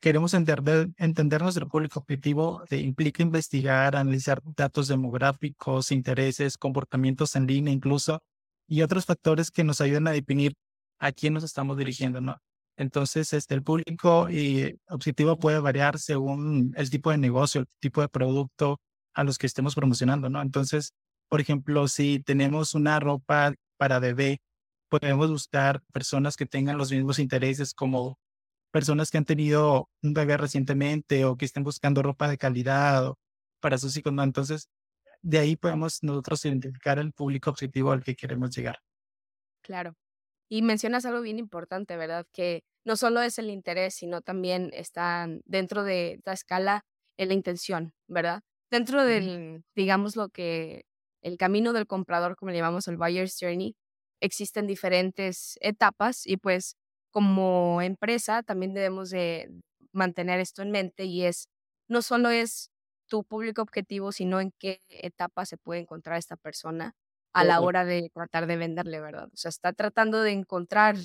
queremos 0.00 0.35
entender, 0.35 0.88
entender 0.97 1.42
nuestro 1.42 1.69
público 1.69 2.00
objetivo, 2.00 2.64
implica 2.71 3.23
investigar, 3.23 3.95
analizar 3.95 4.40
datos 4.57 4.88
demográficos, 4.88 5.92
intereses, 5.92 6.57
comportamientos 6.57 7.37
en 7.37 7.47
línea 7.47 7.73
incluso, 7.73 8.21
y 8.66 8.83
otros 8.83 9.04
factores 9.07 9.50
que 9.50 9.64
nos 9.64 9.80
ayuden 9.80 10.09
a 10.09 10.12
definir 10.12 10.54
a 10.99 11.12
quién 11.12 11.35
nos 11.35 11.45
estamos 11.45 11.76
dirigiendo, 11.76 12.21
¿no? 12.21 12.38
Entonces, 12.76 13.33
este, 13.33 13.54
el 13.54 13.62
público 13.62 14.30
y 14.30 14.78
objetivo 14.88 15.38
puede 15.38 15.59
variar 15.59 15.99
según 15.99 16.73
el 16.76 16.88
tipo 16.88 17.11
de 17.11 17.19
negocio, 17.19 17.62
el 17.62 17.66
tipo 17.78 18.00
de 18.00 18.09
producto 18.09 18.80
a 19.12 19.25
los 19.25 19.38
que 19.38 19.47
estemos 19.47 19.75
promocionando, 19.75 20.30
¿no? 20.30 20.40
Entonces, 20.40 20.95
por 21.30 21.40
ejemplo, 21.40 21.87
si 21.87 22.18
tenemos 22.18 22.75
una 22.75 22.99
ropa 22.99 23.54
para 23.78 24.00
bebé, 24.00 24.42
podemos 24.88 25.30
buscar 25.30 25.80
personas 25.92 26.37
que 26.37 26.44
tengan 26.44 26.76
los 26.76 26.90
mismos 26.90 27.20
intereses 27.20 27.72
como 27.72 28.18
personas 28.72 29.10
que 29.10 29.18
han 29.18 29.25
tenido 29.25 29.88
un 30.02 30.12
bebé 30.12 30.37
recientemente 30.37 31.25
o 31.25 31.37
que 31.37 31.44
estén 31.44 31.62
buscando 31.62 32.02
ropa 32.02 32.28
de 32.28 32.37
calidad 32.37 33.14
para 33.60 33.78
sus 33.78 33.96
hijos, 33.96 34.12
¿no? 34.12 34.25
Entonces, 34.25 34.68
de 35.22 35.38
ahí 35.38 35.54
podemos 35.54 36.02
nosotros 36.02 36.44
identificar 36.44 36.99
el 36.99 37.12
público 37.12 37.50
objetivo 37.50 37.92
al 37.92 38.02
que 38.02 38.16
queremos 38.16 38.50
llegar. 38.50 38.80
Claro. 39.62 39.94
Y 40.49 40.62
mencionas 40.62 41.04
algo 41.06 41.20
bien 41.20 41.38
importante, 41.38 41.96
¿verdad? 41.96 42.26
Que 42.32 42.64
no 42.84 42.96
solo 42.96 43.22
es 43.22 43.38
el 43.38 43.50
interés, 43.50 43.94
sino 43.94 44.20
también 44.20 44.70
está 44.72 45.28
dentro 45.44 45.84
de 45.84 46.14
esta 46.14 46.32
escala 46.32 46.82
en 47.16 47.28
la 47.28 47.34
intención, 47.34 47.92
¿verdad? 48.08 48.42
Dentro 48.68 49.04
del, 49.04 49.62
digamos, 49.76 50.16
lo 50.16 50.28
que 50.28 50.87
el 51.23 51.37
camino 51.39 51.73
del 51.73 51.87
comprador, 51.87 52.37
como 52.37 52.50
le 52.53 52.59
llamamos 52.59 52.89
el 52.89 52.97
buyer's 52.97 53.37
journey, 53.41 53.77
existen 54.21 54.67
diferentes 54.67 55.59
etapas 55.61 56.27
y 56.27 56.37
pues 56.37 56.77
como 57.11 57.83
empresa 57.83 58.43
también 58.43 58.75
debemos 58.75 59.11
de 59.11 59.50
mantener 59.93 60.41
esto 60.41 60.62
en 60.62 60.71
mente 60.71 61.05
y 61.05 61.25
es, 61.25 61.49
no 61.89 62.03
solo 62.03 62.31
es 62.31 62.71
tu 63.09 63.25
público 63.25 63.62
objetivo, 63.62 64.12
sino 64.12 64.41
en 64.41 64.53
qué 64.59 64.81
etapa 64.89 65.45
se 65.47 65.57
puede 65.59 65.81
encontrar 65.81 66.19
esta 66.19 66.37
persona 66.37 66.95
a 67.33 67.45
la 67.45 67.61
hora 67.61 67.85
de 67.85 68.11
tratar 68.15 68.47
de 68.47 68.57
venderle, 68.57 69.00
¿verdad? 69.00 69.29
O 69.33 69.37
sea, 69.37 69.49
está 69.49 69.73
tratando 69.73 70.23
de 70.23 70.33
encontrar 70.33 70.97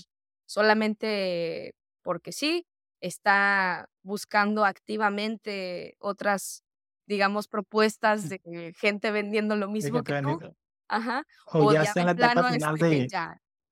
solamente 0.48 1.74
porque 2.04 2.32
sí, 2.32 2.68
está 3.02 3.90
buscando 4.04 4.66
activamente 4.66 5.96
otras, 6.00 6.64
digamos, 7.06 7.48
propuestas 7.48 8.30
de 8.30 8.74
gente 8.78 9.12
vendiendo 9.12 9.56
lo 9.56 9.70
mismo 9.70 10.04
que 10.04 10.22
tú. 10.22 10.40
Ajá. 10.88 11.24
O, 11.48 11.74
ya 11.74 11.84
está 11.84 12.02
en 12.02 12.06
la 12.06 12.12
etapa 12.12 12.52
final 12.52 12.76
de 12.78 13.08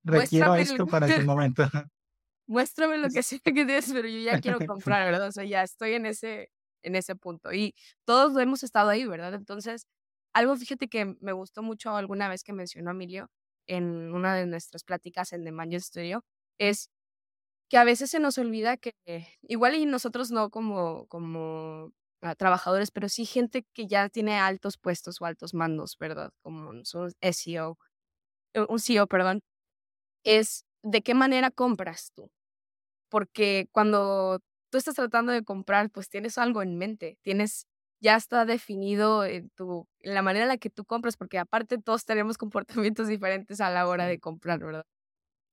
requiero 0.04 0.56
esto 0.56 0.88
para 0.88 1.08
ese 1.08 1.24
momento. 1.24 1.63
muéstrame 2.48 2.98
lo 2.98 3.10
que 3.10 3.24
sea 3.24 3.40
que 3.40 3.52
tienes, 3.52 3.92
pero 3.92 4.08
yo 4.08 4.20
ya 4.20 4.40
quiero 4.40 4.60
comprar, 4.68 5.06
¿verdad? 5.06 5.28
O 5.28 5.32
sea, 5.32 5.44
ya 5.44 5.63
estoy 5.63 5.94
en 5.94 6.06
ese, 6.06 6.50
en 6.84 6.96
ese 6.96 7.16
punto. 7.16 7.54
Y 7.54 7.74
todos 8.06 8.38
hemos 8.38 8.63
estado 8.63 8.90
ahí, 8.90 9.06
¿verdad? 9.06 9.34
Entonces, 9.34 9.88
algo, 10.34 10.56
fíjate 10.56 10.88
que 10.88 11.16
me 11.22 11.32
gustó 11.34 11.63
mucho 11.63 11.96
alguna 11.96 12.30
vez 12.30 12.44
que 12.44 12.54
mencionó 12.54 12.92
Emilio 12.92 13.30
en 13.68 14.13
una 14.13 14.36
de 14.36 14.46
nuestras 14.46 14.84
pláticas 14.84 15.34
en 15.34 15.44
The 15.46 15.52
Manager 15.52 15.82
Studio, 15.82 16.25
es 16.60 16.90
que 17.70 17.78
a 17.78 17.84
veces 17.86 18.12
se 18.12 18.20
nos 18.20 18.38
olvida 18.38 18.78
que 18.78 18.94
igual 19.42 19.75
y 19.75 19.86
nosotros 19.86 20.32
no 20.32 20.50
como, 20.50 21.08
como 21.08 21.92
trabajadores, 22.38 22.92
pero 22.92 23.10
sí 23.10 23.25
gente 23.25 23.65
que 23.74 23.88
ya 23.88 24.10
tiene 24.10 24.39
altos 24.39 24.77
puestos 24.77 25.22
o 25.22 25.25
altos 25.25 25.53
mandos, 25.53 25.98
¿verdad? 26.00 26.32
Como 26.42 26.70
un 26.70 26.84
SEO, 27.22 27.77
eh, 28.53 28.65
un 28.70 28.80
CEO, 28.80 29.08
perdón, 29.08 29.42
es 30.24 30.65
de 30.84 31.01
qué 31.03 31.13
manera 31.15 31.51
compras 31.51 32.12
tú. 32.15 32.32
Porque 33.10 33.68
cuando 33.72 34.39
tú 34.72 34.77
estás 34.80 34.96
tratando 34.96 35.32
de 35.34 35.44
comprar, 35.44 35.89
pues 35.92 36.10
tienes 36.10 36.38
algo 36.38 36.62
en 36.63 36.77
mente, 36.77 37.18
tienes, 37.24 37.68
ya 38.01 38.15
está 38.18 38.46
definido 38.46 39.25
en, 39.25 39.50
tu, 39.51 39.88
en 40.01 40.15
la 40.15 40.22
manera 40.24 40.46
en 40.46 40.50
la 40.50 40.58
que 40.58 40.70
tú 40.72 40.86
compras, 40.86 41.18
porque 41.18 41.39
aparte 41.39 41.77
todos 41.80 42.06
tenemos 42.06 42.38
comportamientos 42.92 43.08
diferentes 43.08 43.62
a 43.62 43.70
la 43.72 43.88
hora 43.88 44.08
de 44.08 44.20
comprar, 44.20 44.60
¿verdad? 44.60 44.86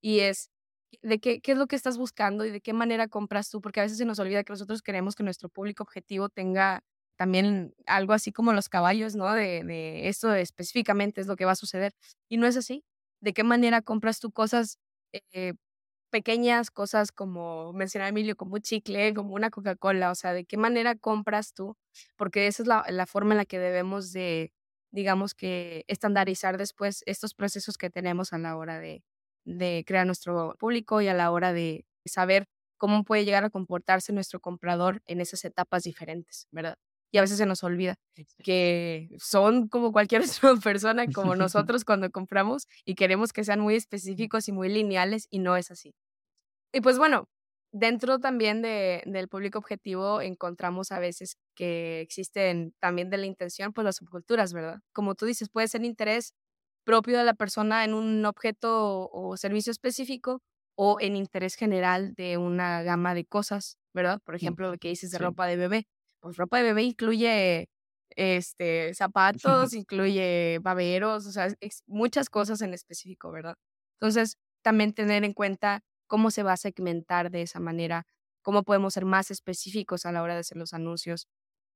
Y 0.03 0.21
es 0.21 0.51
de 1.03 1.21
qué, 1.21 1.41
qué 1.41 1.53
es 1.53 1.59
lo 1.59 1.67
que 1.67 1.77
estás 1.77 1.99
buscando 1.99 2.45
y 2.45 2.51
de 2.51 2.61
qué 2.61 2.73
manera 2.73 3.09
compras 3.09 3.51
tú, 3.51 3.61
porque 3.61 3.81
a 3.81 3.85
veces 3.85 3.99
se 3.99 4.05
nos 4.05 4.19
olvida 4.19 4.45
que 4.45 4.53
nosotros 4.53 4.83
queremos 4.83 5.15
que 5.15 5.23
nuestro 5.23 5.49
público 5.49 5.83
objetivo 5.83 6.29
tenga 6.29 6.83
también 7.17 7.75
algo 7.87 8.13
así 8.15 8.33
como 8.33 8.53
los 8.53 8.69
caballos, 8.69 9.15
¿no? 9.15 9.33
De, 9.35 9.63
de 9.65 10.09
esto 10.09 10.35
específicamente 10.35 11.21
es 11.21 11.27
lo 11.27 11.37
que 11.37 11.45
va 11.45 11.53
a 11.53 11.57
suceder. 11.57 11.93
Y 12.29 12.39
no 12.39 12.47
es 12.47 12.57
así. 12.57 12.85
¿De 13.21 13.35
qué 13.35 13.45
manera 13.45 13.83
compras 13.83 14.21
tú 14.21 14.33
cosas 14.33 14.79
eh, 15.33 15.55
pequeñas 16.11 16.71
cosas 16.71 17.13
como 17.13 17.73
mencionaba 17.73 18.11
Emilio, 18.11 18.37
como 18.37 18.55
un 18.55 18.63
chicle, 18.63 19.15
como 19.15 19.35
una 19.35 19.51
Coca-Cola, 19.51 20.11
o 20.11 20.15
sea, 20.15 20.33
de 20.35 20.45
qué 20.45 20.57
manera 20.57 20.97
compras 20.97 21.55
tú, 21.55 21.77
porque 22.17 22.47
esa 22.47 22.63
es 22.63 22.69
la, 22.69 22.85
la, 22.89 23.07
forma 23.07 23.35
en 23.35 23.39
la 23.39 23.45
que 23.47 23.59
debemos 23.59 24.13
de, 24.13 24.53
digamos 24.91 25.35
que, 25.35 25.85
estandarizar 25.89 26.59
después 26.59 27.03
estos 27.07 27.35
procesos 27.35 27.79
que 27.79 27.91
tenemos 27.91 28.33
a 28.33 28.39
la 28.39 28.57
hora 28.57 28.81
de, 28.81 29.05
de 29.45 29.85
crear 29.87 30.07
nuestro 30.07 30.55
público 30.59 31.01
y 31.01 31.09
a 31.09 31.15
la 31.15 31.31
hora 31.31 31.53
de 31.53 31.87
saber 32.05 32.47
cómo 32.79 33.05
puede 33.05 33.25
llegar 33.25 33.45
a 33.45 33.51
comportarse 33.51 34.13
nuestro 34.13 34.41
comprador 34.41 35.03
en 35.07 35.21
esas 35.21 35.45
etapas 35.45 35.83
diferentes, 35.85 36.49
¿verdad? 36.51 36.77
Y 37.13 37.19
a 37.19 37.23
veces 37.23 37.39
se 37.39 37.47
nos 37.47 37.63
olvida 37.65 37.97
que 38.45 39.11
son 39.19 39.69
como 39.69 39.93
cualquier 39.93 40.23
otra 40.43 40.57
persona, 40.63 41.07
como 41.13 41.35
nosotros 41.37 41.85
cuando 41.85 42.11
compramos 42.11 42.67
y 42.85 42.95
queremos 42.95 43.33
que 43.33 43.45
sean 43.45 43.61
muy 43.61 43.77
específicos 43.77 44.49
y 44.49 44.53
muy 44.53 44.69
lineales 44.69 45.27
y 45.31 45.41
no 45.41 45.57
es 45.57 45.71
así. 45.71 45.95
Y 46.73 46.81
pues 46.81 46.99
bueno, 46.99 47.29
dentro 47.73 48.19
también 48.19 48.63
de, 48.63 49.03
del 49.07 49.29
público 49.29 49.59
objetivo 49.59 50.21
encontramos 50.21 50.93
a 50.93 51.01
veces 51.01 51.37
que 51.55 52.01
existen 52.01 52.75
también 52.81 53.11
de 53.11 53.19
la 53.19 53.27
intención, 53.27 53.73
pues 53.73 53.85
las 53.85 53.97
subculturas, 53.97 54.53
¿verdad? 54.53 54.81
Como 54.93 55.15
tú 55.15 55.27
dices, 55.27 55.49
puede 55.51 55.69
ser 55.69 55.85
interés 55.85 56.33
propio 56.91 57.19
de 57.19 57.25
la 57.25 57.35
persona 57.35 57.85
en 57.85 57.95
un 57.95 58.25
objeto 58.27 59.09
o 59.13 59.37
servicio 59.37 59.71
específico 59.71 60.41
o 60.77 60.99
en 61.01 61.17
interés 61.17 61.55
general 61.55 62.15
de 62.15 62.37
una 62.39 62.83
gama 62.83 63.15
de 63.15 63.25
cosas, 63.25 63.79
¿verdad? 63.95 64.21
Por 64.25 64.35
ejemplo, 64.35 64.71
lo 64.73 64.79
que 64.79 64.89
dices 64.89 65.11
de 65.13 65.19
ropa 65.19 65.47
de 65.47 65.57
bebé 65.57 65.87
pues 66.21 66.37
ropa 66.37 66.59
de 66.59 66.65
bebé 66.65 66.83
incluye 66.83 67.69
este 68.11 68.93
zapatos, 68.95 69.73
incluye 69.73 70.59
baberos, 70.63 71.27
o 71.27 71.33
sea, 71.33 71.49
muchas 71.87 72.29
cosas 72.29 72.61
en 72.63 72.75
específico, 72.75 73.31
¿verdad? 73.31 73.55
Entonces, 74.01 74.37
también 74.63 74.93
tener 74.93 75.25
en 75.25 75.33
cuenta 75.33 75.83
cómo 76.09 76.31
se 76.33 76.43
va 76.43 76.55
a 76.55 76.57
segmentar 76.57 77.31
de 77.31 77.43
esa 77.43 77.61
manera, 77.61 78.07
cómo 78.43 78.65
podemos 78.65 78.95
ser 78.95 79.05
más 79.05 79.31
específicos 79.31 80.07
a 80.07 80.13
la 80.13 80.23
hora 80.23 80.35
de 80.35 80.41
hacer 80.41 80.59
los 80.59 80.75
anuncios, 80.75 81.29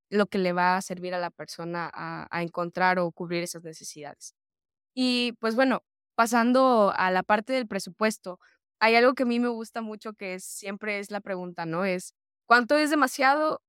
lo 0.09 0.27
que 0.27 0.39
le 0.39 0.53
va 0.53 0.77
a 0.77 0.81
servir 0.81 1.13
a 1.15 1.19
la 1.19 1.31
persona 1.31 1.89
a, 1.93 2.27
a 2.31 2.43
encontrar 2.43 2.99
o 2.99 3.11
cubrir 3.11 3.43
esas 3.43 3.63
necesidades. 3.63 4.35
Y 4.95 5.33
pues 5.39 5.55
bueno, 5.55 5.83
pasando 6.15 6.93
a 6.95 7.11
la 7.11 7.23
parte 7.23 7.53
del 7.53 7.67
presupuesto, 7.67 8.39
hay 8.79 8.95
algo 8.95 9.13
que 9.13 9.23
a 9.23 9.25
mí 9.25 9.39
me 9.39 9.49
gusta 9.49 9.81
mucho 9.81 10.13
que 10.13 10.35
es, 10.35 10.45
siempre 10.45 10.99
es 10.99 11.11
la 11.11 11.21
pregunta, 11.21 11.65
¿no? 11.65 11.85
Es, 11.85 12.13
¿cuánto 12.47 12.77
es 12.77 12.89
demasiado 12.89 13.61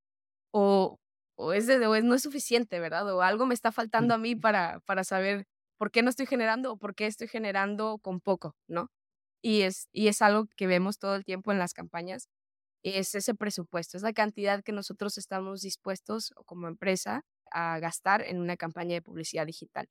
o, 0.52 0.98
o, 1.36 1.52
es 1.52 1.66
de, 1.66 1.78
no 1.80 2.14
es 2.14 2.22
suficiente, 2.22 2.80
¿verdad? 2.80 3.12
O 3.14 3.22
algo 3.22 3.46
me 3.46 3.54
está 3.54 3.72
faltando 3.72 4.14
a 4.14 4.18
mí 4.18 4.36
para, 4.36 4.80
para 4.86 5.04
saber 5.04 5.46
por 5.78 5.90
qué 5.90 6.02
no 6.02 6.10
estoy 6.10 6.26
generando 6.26 6.72
o 6.72 6.78
por 6.78 6.94
qué 6.94 7.06
estoy 7.06 7.28
generando 7.28 7.98
con 8.00 8.20
poco, 8.20 8.56
¿no? 8.68 8.90
Y 9.42 9.62
es, 9.62 9.88
y 9.92 10.08
es 10.08 10.22
algo 10.22 10.46
que 10.56 10.66
vemos 10.66 10.98
todo 10.98 11.16
el 11.16 11.24
tiempo 11.24 11.52
en 11.52 11.58
las 11.58 11.74
campañas, 11.74 12.28
es 12.84 13.14
ese 13.16 13.34
presupuesto, 13.34 13.96
es 13.98 14.02
la 14.04 14.12
cantidad 14.14 14.62
que 14.64 14.72
nosotros 14.72 15.18
estamos 15.18 15.62
dispuestos 15.62 16.34
como 16.46 16.68
empresa 16.68 17.22
a 17.52 17.78
gastar 17.80 18.22
en 18.22 18.40
una 18.40 18.56
campaña 18.56 18.94
de 18.96 19.02
publicidad 19.02 19.46
digital. 19.46 19.88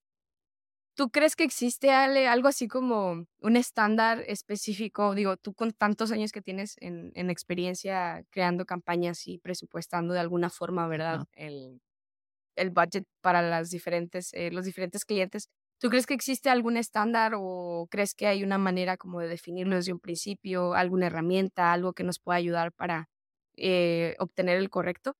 ¿Tú 0.95 1.09
crees 1.09 1.35
que 1.35 1.43
existe 1.43 1.91
algo 1.91 2.47
así 2.47 2.67
como 2.69 3.25
un 3.41 3.57
estándar 3.57 4.23
específico? 4.27 5.13
Digo, 5.13 5.35
tú 5.35 5.53
con 5.53 5.71
tantos 5.73 6.11
años 6.13 6.31
que 6.31 6.41
tienes 6.41 6.75
en, 6.79 7.11
en 7.15 7.29
experiencia 7.29 8.23
creando 8.29 8.65
campañas 8.65 9.27
y 9.27 9.37
presupuestando 9.39 10.13
de 10.13 10.21
alguna 10.21 10.49
forma, 10.49 10.87
¿verdad? 10.87 11.21
El, 11.33 11.81
el 12.55 12.71
budget 12.71 13.05
para 13.21 13.41
las 13.41 13.69
diferentes, 13.71 14.33
eh, 14.33 14.51
los 14.51 14.65
diferentes 14.65 15.05
clientes. 15.05 15.49
¿Tú 15.79 15.89
crees 15.89 16.05
que 16.07 16.13
existe 16.15 16.49
algún 16.49 16.77
estándar 16.77 17.33
o 17.37 17.87
crees 17.91 18.15
que 18.15 18.27
hay 18.27 18.43
una 18.43 18.57
manera 18.59 18.97
como 18.97 19.19
de 19.21 19.27
definirlo 19.27 19.75
desde 19.77 19.93
un 19.93 19.99
principio, 19.99 20.73
alguna 20.75 21.07
herramienta, 21.07 21.73
algo 21.73 21.93
que 21.93 22.03
nos 22.05 22.19
pueda 22.19 22.37
ayudar 22.37 22.71
para 22.73 23.09
eh, 23.57 24.15
obtener 24.19 24.57
el 24.57 24.69
correcto? 24.69 25.15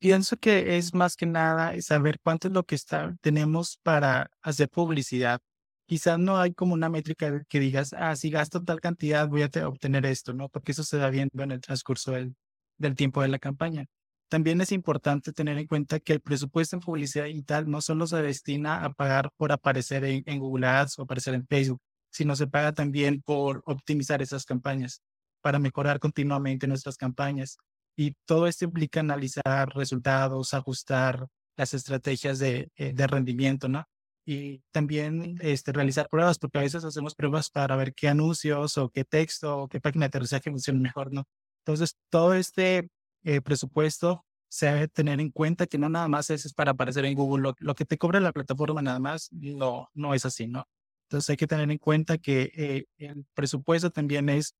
Pienso 0.00 0.38
que 0.38 0.78
es 0.78 0.94
más 0.94 1.14
que 1.14 1.26
nada 1.26 1.78
saber 1.82 2.20
cuánto 2.22 2.48
es 2.48 2.54
lo 2.54 2.64
que 2.64 2.74
está, 2.74 3.14
tenemos 3.20 3.78
para 3.82 4.30
hacer 4.40 4.70
publicidad. 4.70 5.40
Quizás 5.86 6.18
no 6.18 6.38
hay 6.38 6.54
como 6.54 6.72
una 6.72 6.88
métrica 6.88 7.44
que 7.48 7.60
digas, 7.60 7.92
ah, 7.92 8.16
si 8.16 8.30
gasto 8.30 8.64
tal 8.64 8.80
cantidad 8.80 9.28
voy 9.28 9.42
a 9.42 9.50
obtener 9.68 10.06
esto, 10.06 10.32
¿no? 10.32 10.48
Porque 10.48 10.72
eso 10.72 10.84
se 10.84 10.96
da 10.96 11.10
viendo 11.10 11.42
en 11.42 11.50
el 11.50 11.60
transcurso 11.60 12.12
del, 12.12 12.34
del 12.78 12.96
tiempo 12.96 13.20
de 13.20 13.28
la 13.28 13.38
campaña. 13.38 13.84
También 14.30 14.60
es 14.62 14.72
importante 14.72 15.34
tener 15.34 15.58
en 15.58 15.66
cuenta 15.66 16.00
que 16.00 16.14
el 16.14 16.20
presupuesto 16.20 16.76
en 16.76 16.80
publicidad 16.80 17.26
digital 17.26 17.68
no 17.70 17.82
solo 17.82 18.06
se 18.06 18.22
destina 18.22 18.84
a 18.84 18.94
pagar 18.94 19.30
por 19.36 19.52
aparecer 19.52 20.04
en, 20.04 20.22
en 20.24 20.38
Google 20.38 20.66
Ads 20.66 20.98
o 20.98 21.02
aparecer 21.02 21.34
en 21.34 21.46
Facebook, 21.46 21.80
sino 22.10 22.36
se 22.36 22.46
paga 22.46 22.72
también 22.72 23.20
por 23.20 23.62
optimizar 23.66 24.22
esas 24.22 24.46
campañas, 24.46 25.02
para 25.42 25.58
mejorar 25.58 25.98
continuamente 26.00 26.66
nuestras 26.66 26.96
campañas. 26.96 27.58
Y 27.96 28.14
todo 28.24 28.46
esto 28.46 28.64
implica 28.64 29.00
analizar 29.00 29.68
resultados, 29.74 30.54
ajustar 30.54 31.26
las 31.56 31.74
estrategias 31.74 32.38
de, 32.38 32.70
eh, 32.76 32.92
de 32.92 33.06
rendimiento, 33.06 33.68
¿no? 33.68 33.84
Y 34.24 34.62
también 34.70 35.38
este, 35.42 35.72
realizar 35.72 36.08
pruebas, 36.08 36.38
porque 36.38 36.58
a 36.58 36.62
veces 36.62 36.84
hacemos 36.84 37.14
pruebas 37.14 37.50
para 37.50 37.76
ver 37.76 37.94
qué 37.94 38.08
anuncios 38.08 38.78
o 38.78 38.90
qué 38.90 39.04
texto 39.04 39.58
o 39.62 39.68
qué 39.68 39.80
página 39.80 40.04
de 40.04 40.08
aterrizaje 40.08 40.50
funciona 40.50 40.80
mejor, 40.80 41.12
¿no? 41.12 41.24
Entonces, 41.64 41.96
todo 42.10 42.34
este 42.34 42.88
eh, 43.24 43.40
presupuesto 43.40 44.24
se 44.48 44.66
debe 44.66 44.88
tener 44.88 45.20
en 45.20 45.30
cuenta 45.30 45.66
que 45.66 45.78
no 45.78 45.88
nada 45.88 46.08
más 46.08 46.30
es, 46.30 46.52
para 46.54 46.72
aparecer 46.72 47.04
en 47.04 47.14
Google. 47.14 47.52
Lo, 47.58 47.74
que 47.74 47.84
te 47.84 47.98
cobra 47.98 48.20
la 48.20 48.32
plataforma 48.32 48.82
nada 48.82 48.98
más 48.98 49.28
no, 49.32 49.88
no 49.94 50.14
es 50.14 50.26
así, 50.26 50.46
¿no? 50.48 50.66
Entonces 51.08 51.30
hay 51.30 51.36
que 51.36 51.46
tener 51.46 51.70
en 51.70 51.78
cuenta 51.78 52.18
que 52.18 52.52
eh, 52.54 52.84
el 52.98 53.24
presupuesto 53.34 53.90
también 53.90 54.28
es 54.28 54.54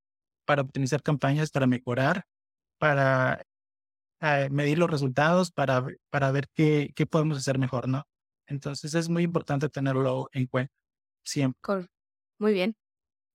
para 0.45 0.63
optimizar 0.63 1.03
campañas, 1.03 1.51
para 1.51 1.67
mejorar 1.67 2.25
para 2.81 3.45
eh, 4.21 4.49
medir 4.51 4.79
los 4.79 4.91
resultados, 4.91 5.53
para, 5.53 5.87
para 6.11 6.33
ver 6.33 6.49
qué, 6.55 6.91
qué 6.97 7.07
podemos 7.07 7.39
hacer 7.39 7.59
mejor, 7.59 7.89
¿no? 7.89 8.05
Entonces 8.47 8.95
es 8.95 9.09
muy 9.09 9.23
importante 9.23 9.69
tenerlo 9.69 10.29
en 10.33 10.47
cuenta 10.47 10.73
siempre. 11.25 11.61
Muy 12.39 12.53
bien. 12.55 12.75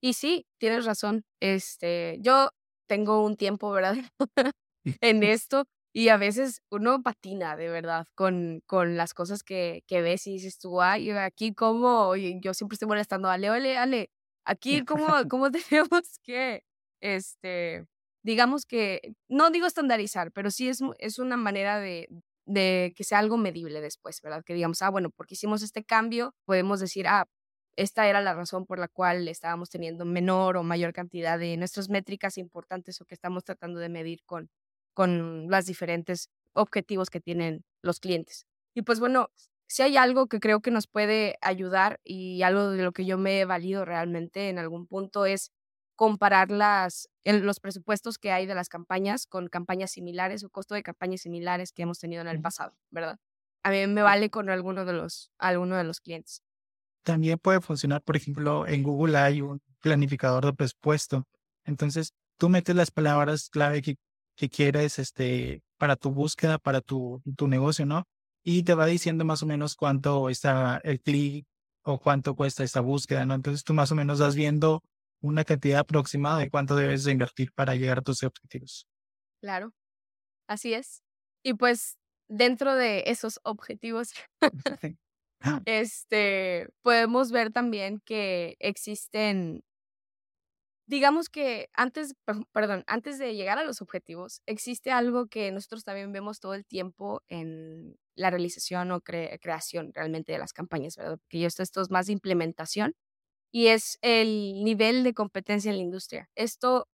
Y 0.01 0.13
sí, 0.13 0.45
tienes 0.59 0.85
razón. 0.85 1.23
Este, 1.39 2.17
yo 2.21 2.49
tengo 2.87 3.23
un 3.23 3.37
tiempo, 3.37 3.71
¿verdad? 3.71 3.95
en 5.01 5.23
esto 5.23 5.65
y 5.93 6.09
a 6.09 6.17
veces 6.17 6.61
uno 6.69 7.01
patina 7.01 7.55
de 7.55 7.69
verdad 7.69 8.05
con, 8.15 8.61
con 8.65 8.97
las 8.97 9.13
cosas 9.13 9.43
que, 9.43 9.83
que 9.87 10.01
ves 10.01 10.27
y 10.27 10.33
dices 10.33 10.59
tú, 10.59 10.81
ay, 10.81 11.11
aquí 11.11 11.53
como, 11.53 12.15
yo 12.15 12.53
siempre 12.53 12.75
estoy 12.75 12.87
molestando, 12.89 13.29
ale, 13.29 13.47
ale, 13.47 13.77
ale, 13.77 14.09
aquí 14.45 14.83
cómo, 14.85 15.07
cómo 15.29 15.51
tenemos 15.51 16.19
que, 16.23 16.63
este, 17.01 17.85
digamos 18.25 18.65
que, 18.65 19.13
no 19.29 19.51
digo 19.51 19.67
estandarizar, 19.67 20.31
pero 20.31 20.49
sí 20.49 20.67
es, 20.67 20.79
es 20.97 21.19
una 21.19 21.37
manera 21.37 21.79
de, 21.79 22.09
de 22.45 22.91
que 22.95 23.03
sea 23.03 23.19
algo 23.19 23.37
medible 23.37 23.81
después, 23.81 24.19
¿verdad? 24.23 24.43
Que 24.43 24.55
digamos, 24.55 24.81
ah, 24.81 24.89
bueno, 24.89 25.11
porque 25.11 25.35
hicimos 25.35 25.61
este 25.61 25.83
cambio, 25.83 26.33
podemos 26.43 26.79
decir, 26.79 27.07
ah, 27.07 27.27
esta 27.75 28.07
era 28.07 28.21
la 28.21 28.33
razón 28.33 28.65
por 28.65 28.79
la 28.79 28.87
cual 28.87 29.27
estábamos 29.27 29.69
teniendo 29.69 30.05
menor 30.05 30.57
o 30.57 30.63
mayor 30.63 30.91
cantidad 30.91 31.37
de 31.37 31.55
nuestras 31.57 31.87
métricas 31.89 32.39
importantes 32.39 32.99
o 32.99 33.05
que 33.05 33.13
estamos 33.13 33.43
tratando 33.43 33.79
de 33.79 33.89
medir 33.89 34.23
con, 34.25 34.49
con 34.95 35.47
los 35.47 35.65
diferentes 35.67 36.29
objetivos 36.53 37.11
que 37.11 37.19
tienen 37.19 37.63
los 37.83 37.99
clientes. 37.99 38.47
Y 38.73 38.81
pues 38.81 38.99
bueno, 38.99 39.29
si 39.67 39.83
hay 39.83 39.97
algo 39.97 40.25
que 40.25 40.39
creo 40.39 40.61
que 40.61 40.71
nos 40.71 40.87
puede 40.87 41.37
ayudar 41.41 41.99
y 42.03 42.41
algo 42.41 42.71
de 42.71 42.81
lo 42.81 42.91
que 42.91 43.05
yo 43.05 43.19
me 43.19 43.39
he 43.39 43.45
valido 43.45 43.85
realmente 43.85 44.49
en 44.49 44.57
algún 44.57 44.87
punto 44.87 45.27
es 45.27 45.51
comparar 45.95 46.51
las, 46.51 47.09
los 47.23 47.59
presupuestos 47.59 48.17
que 48.17 48.31
hay 48.31 48.45
de 48.45 48.55
las 48.55 48.69
campañas 48.69 49.25
con 49.27 49.47
campañas 49.47 49.91
similares 49.91 50.43
o 50.43 50.49
costo 50.49 50.75
de 50.75 50.83
campañas 50.83 51.21
similares 51.21 51.71
que 51.71 51.83
hemos 51.83 51.99
tenido 51.99 52.21
en 52.21 52.27
el 52.27 52.41
pasado, 52.41 52.75
¿verdad? 52.91 53.17
A 53.63 53.71
mí 53.71 53.87
me 53.87 54.01
vale 54.01 54.29
con 54.29 54.49
alguno 54.49 54.85
de 54.85 54.93
los, 54.93 55.31
alguno 55.37 55.75
de 55.75 55.83
los 55.83 55.99
clientes. 55.99 56.43
También 57.03 57.37
puede 57.39 57.61
funcionar, 57.61 58.01
por 58.01 58.15
ejemplo, 58.15 58.67
en 58.67 58.83
Google 58.83 59.17
hay 59.17 59.41
un 59.41 59.61
planificador 59.81 60.45
de 60.45 60.53
presupuesto. 60.53 61.23
Entonces, 61.63 62.13
tú 62.37 62.49
metes 62.49 62.75
las 62.75 62.91
palabras 62.91 63.49
clave 63.49 63.81
que, 63.81 63.95
que 64.35 64.49
quieres 64.49 64.99
este, 64.99 65.61
para 65.77 65.95
tu 65.95 66.11
búsqueda, 66.11 66.57
para 66.57 66.81
tu, 66.81 67.21
tu 67.37 67.47
negocio, 67.47 67.85
¿no? 67.85 68.03
Y 68.43 68.63
te 68.63 68.73
va 68.73 68.85
diciendo 68.85 69.25
más 69.25 69.41
o 69.41 69.45
menos 69.45 69.75
cuánto 69.75 70.29
está 70.29 70.79
el 70.83 70.99
clic 71.01 71.45
o 71.83 71.99
cuánto 71.99 72.35
cuesta 72.35 72.63
esa 72.63 72.81
búsqueda, 72.81 73.25
¿no? 73.25 73.33
Entonces, 73.33 73.63
tú 73.63 73.73
más 73.73 73.91
o 73.91 73.95
menos 73.95 74.19
vas 74.19 74.35
viendo 74.35 74.83
una 75.21 75.43
cantidad 75.43 75.79
aproximada 75.79 76.39
de 76.39 76.49
cuánto 76.49 76.75
debes 76.75 77.03
de 77.03 77.11
invertir 77.11 77.51
para 77.53 77.75
llegar 77.75 77.99
a 77.99 78.01
tus 78.01 78.23
objetivos. 78.23 78.87
Claro, 79.41 79.73
así 80.47 80.73
es. 80.73 81.03
Y 81.43 81.53
pues 81.55 81.97
dentro 82.27 82.75
de 82.75 83.03
esos 83.07 83.39
objetivos 83.43 84.13
este, 85.65 86.69
podemos 86.81 87.31
ver 87.31 87.51
también 87.51 88.01
que 88.05 88.55
existen, 88.59 89.63
digamos 90.87 91.29
que 91.29 91.69
antes, 91.73 92.15
perdón, 92.51 92.83
antes 92.87 93.17
de 93.19 93.35
llegar 93.35 93.57
a 93.57 93.63
los 93.63 93.81
objetivos, 93.81 94.41
existe 94.45 94.91
algo 94.91 95.27
que 95.27 95.51
nosotros 95.51 95.83
también 95.83 96.11
vemos 96.11 96.39
todo 96.39 96.53
el 96.53 96.65
tiempo 96.65 97.23
en 97.27 97.97
la 98.15 98.29
realización 98.29 98.91
o 98.91 99.01
creación 99.01 99.91
realmente 99.93 100.31
de 100.31 100.39
las 100.39 100.53
campañas, 100.53 100.95
¿verdad? 100.95 101.17
Porque 101.19 101.45
esto, 101.45 101.63
esto 101.63 101.81
es 101.81 101.89
más 101.89 102.07
de 102.07 102.13
implementación 102.13 102.95
y 103.55 103.67
es 103.67 103.97
el 104.01 104.65
nivel 104.65 105.05
de 105.05 105.13
competencia 105.13 105.71
en 105.71 105.77
la 105.77 105.83
industria. 105.83 106.29
Esto 106.35 106.89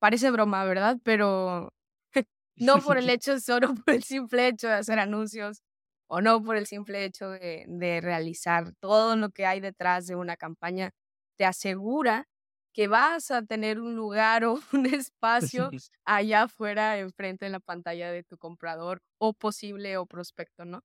parece 0.00 0.32
broma, 0.32 0.64
¿verdad? 0.64 0.98
Pero 1.04 1.72
no 2.56 2.80
por 2.80 2.98
el 2.98 3.08
hecho, 3.10 3.38
solo 3.38 3.72
por 3.76 3.94
el 3.94 4.02
simple 4.02 4.48
hecho 4.48 4.66
de 4.66 4.74
hacer 4.74 4.98
anuncios 4.98 5.62
o 6.08 6.20
no 6.20 6.42
por 6.42 6.56
el 6.56 6.66
simple 6.66 7.04
hecho 7.04 7.30
de, 7.30 8.00
realizar 8.02 8.72
todo 8.80 9.14
lo 9.14 9.30
que 9.30 9.46
hay 9.46 9.60
detrás 9.60 10.08
de 10.08 10.16
una 10.16 10.36
campaña, 10.36 10.90
te 11.38 11.44
asegura 11.44 12.26
que 12.74 12.88
vas 12.88 13.30
a 13.30 13.42
tener 13.42 13.78
un 13.80 13.94
lugar 13.94 14.44
o 14.44 14.54
un 14.72 14.86
espacio 14.86 15.70
allá 16.04 16.42
afuera, 16.42 16.98
enfrente 16.98 17.44
de 17.44 17.52
la 17.52 17.60
pantalla 17.60 18.10
de 18.10 18.24
tu 18.24 18.38
comprador 18.38 19.02
o 19.18 19.34
posible 19.34 19.96
o 19.98 20.06
prospecto, 20.06 20.64
¿no? 20.64 20.82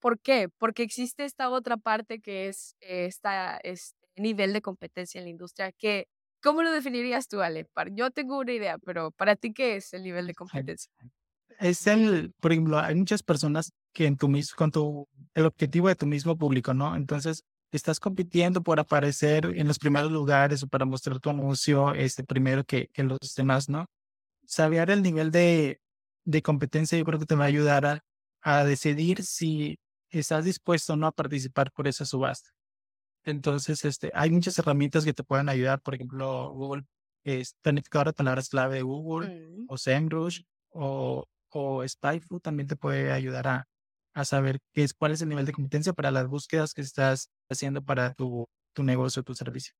¿Por 0.00 0.18
qué? 0.18 0.48
Porque 0.58 0.82
existe 0.82 1.24
esta 1.24 1.50
otra 1.50 1.76
parte 1.76 2.20
que 2.20 2.48
es 2.48 2.74
esta, 2.80 3.58
este 3.62 3.99
nivel 4.20 4.52
de 4.52 4.62
competencia 4.62 5.18
en 5.18 5.24
la 5.24 5.30
industria 5.30 5.72
que, 5.72 6.08
¿cómo 6.42 6.62
lo 6.62 6.70
definirías 6.72 7.28
tú, 7.28 7.40
Ale? 7.40 7.66
Yo 7.92 8.10
tengo 8.10 8.38
una 8.38 8.52
idea, 8.52 8.78
pero 8.78 9.10
para 9.10 9.36
ti, 9.36 9.52
¿qué 9.52 9.76
es 9.76 9.92
el 9.92 10.02
nivel 10.02 10.26
de 10.26 10.34
competencia? 10.34 10.92
es 11.60 11.86
el, 11.86 12.32
por 12.40 12.52
ejemplo, 12.52 12.78
hay 12.78 12.94
muchas 12.94 13.22
personas 13.22 13.72
que 13.92 14.06
en 14.06 14.16
tu 14.16 14.28
mismo, 14.28 14.56
con 14.56 14.70
tu, 14.70 15.08
el 15.34 15.46
objetivo 15.46 15.88
de 15.88 15.94
tu 15.94 16.06
mismo 16.06 16.36
público, 16.36 16.72
¿no? 16.74 16.96
Entonces, 16.96 17.44
estás 17.70 18.00
compitiendo 18.00 18.62
por 18.62 18.80
aparecer 18.80 19.46
en 19.54 19.68
los 19.68 19.78
primeros 19.78 20.10
lugares 20.10 20.62
o 20.62 20.68
para 20.68 20.84
mostrar 20.86 21.20
tu 21.20 21.30
anuncio 21.30 21.94
este, 21.94 22.24
primero 22.24 22.64
que, 22.64 22.88
que 22.88 23.02
los 23.04 23.34
demás, 23.36 23.68
¿no? 23.68 23.86
Saber 24.46 24.90
el 24.90 25.02
nivel 25.02 25.30
de, 25.30 25.80
de 26.24 26.42
competencia 26.42 26.98
yo 26.98 27.04
creo 27.04 27.18
que 27.18 27.26
te 27.26 27.36
va 27.36 27.44
a 27.44 27.48
ayudar 27.48 27.86
a, 27.86 28.00
a 28.42 28.64
decidir 28.64 29.22
si 29.22 29.78
estás 30.10 30.44
dispuesto 30.44 30.94
o 30.94 30.96
no 30.96 31.06
a 31.06 31.12
participar 31.12 31.70
por 31.72 31.86
esa 31.88 32.04
subasta. 32.04 32.50
Entonces, 33.30 33.84
este, 33.84 34.10
hay 34.14 34.30
muchas 34.30 34.58
herramientas 34.58 35.04
que 35.04 35.14
te 35.14 35.24
pueden 35.24 35.48
ayudar, 35.48 35.80
por 35.80 35.94
ejemplo, 35.94 36.50
Google 36.52 36.84
es 37.24 37.54
planificador 37.62 38.08
de 38.08 38.12
palabras 38.14 38.48
clave 38.48 38.76
de 38.76 38.82
Google 38.82 39.28
mm. 39.28 39.66
o 39.68 39.78
SEMrush 39.78 40.42
o 40.70 41.24
o 41.50 41.86
SpyFu 41.86 42.40
también 42.40 42.68
te 42.68 42.76
puede 42.76 43.12
ayudar 43.12 43.48
a, 43.48 43.68
a 44.14 44.24
saber 44.24 44.60
qué 44.72 44.84
es, 44.84 44.94
cuál 44.94 45.12
es 45.12 45.22
el 45.22 45.28
nivel 45.28 45.46
de 45.46 45.52
competencia 45.52 45.92
para 45.92 46.10
las 46.10 46.28
búsquedas 46.28 46.74
que 46.74 46.80
estás 46.80 47.30
haciendo 47.50 47.82
para 47.82 48.14
tu, 48.14 48.46
tu 48.74 48.82
negocio, 48.82 49.22
tu 49.22 49.34
servicio. 49.34 49.74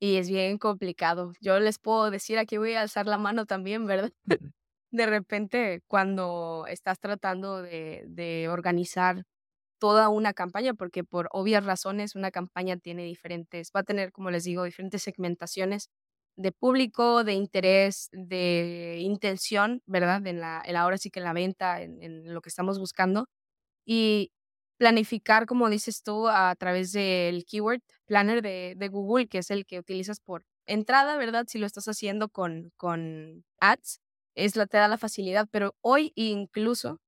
Y 0.00 0.16
es 0.16 0.28
bien 0.28 0.58
complicado. 0.58 1.32
Yo 1.40 1.58
les 1.60 1.78
puedo 1.78 2.10
decir, 2.10 2.38
aquí 2.38 2.58
voy 2.58 2.74
a 2.74 2.82
alzar 2.82 3.06
la 3.06 3.18
mano 3.18 3.46
también, 3.46 3.86
¿verdad? 3.86 4.12
de 4.90 5.06
repente, 5.06 5.82
cuando 5.86 6.66
estás 6.68 6.98
tratando 6.98 7.62
de, 7.62 8.04
de 8.08 8.48
organizar 8.48 9.24
toda 9.84 10.08
una 10.08 10.32
campaña, 10.32 10.72
porque 10.72 11.04
por 11.04 11.28
obvias 11.30 11.62
razones 11.62 12.14
una 12.14 12.30
campaña 12.30 12.78
tiene 12.78 13.04
diferentes, 13.04 13.70
va 13.76 13.80
a 13.80 13.82
tener, 13.82 14.12
como 14.12 14.30
les 14.30 14.44
digo, 14.44 14.64
diferentes 14.64 15.02
segmentaciones 15.02 15.90
de 16.36 16.52
público, 16.52 17.22
de 17.22 17.34
interés, 17.34 18.08
de 18.12 18.96
intención, 19.00 19.82
¿verdad? 19.84 20.26
En 20.26 20.40
la, 20.40 20.62
en 20.64 20.76
ahora 20.76 20.96
sí 20.96 21.10
que 21.10 21.20
en 21.20 21.24
la 21.24 21.34
venta, 21.34 21.82
en, 21.82 22.32
lo 22.32 22.40
que 22.40 22.48
estamos 22.48 22.78
buscando. 22.78 23.26
Y 23.86 24.32
planificar, 24.78 25.44
como 25.44 25.68
dices 25.68 26.02
tú, 26.02 26.28
a 26.28 26.54
través 26.56 26.92
del 26.92 27.44
Keyword 27.44 27.82
Planner 28.06 28.40
de, 28.40 28.88
Google, 28.88 29.28
que 29.28 29.38
es 29.38 29.50
el 29.50 29.66
que 29.66 29.78
utilizas 29.80 30.18
por 30.20 30.46
entrada, 30.66 31.18
¿verdad? 31.18 31.44
Si 31.46 31.58
lo 31.58 31.66
estás 31.66 31.88
haciendo 31.88 32.30
con, 32.30 32.72
con 32.78 33.44
ads, 33.60 34.00
es 34.34 34.56
la, 34.56 34.66
te 34.66 34.78
da 34.78 34.88
la 34.88 34.96
facilidad, 34.96 35.46
pero 35.52 35.74
hoy 35.82 36.12
incluso 36.16 37.00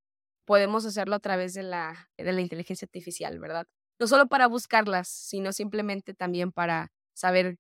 podemos 0.47 0.87
hacerlo 0.87 1.17
a 1.17 1.21
través 1.21 1.53
de 1.55 1.63
la, 1.63 2.09
de 2.17 2.33
la 2.33 2.41
inteligencia 2.41 2.87
artificial, 2.87 3.39
¿verdad? 3.39 3.67
No 3.99 4.07
solo 4.07 4.27
para 4.29 4.47
buscarlas, 4.47 5.09
sino 5.09 5.53
simplemente 5.53 6.15
también 6.15 6.53
para 6.53 6.93
saber 7.15 7.59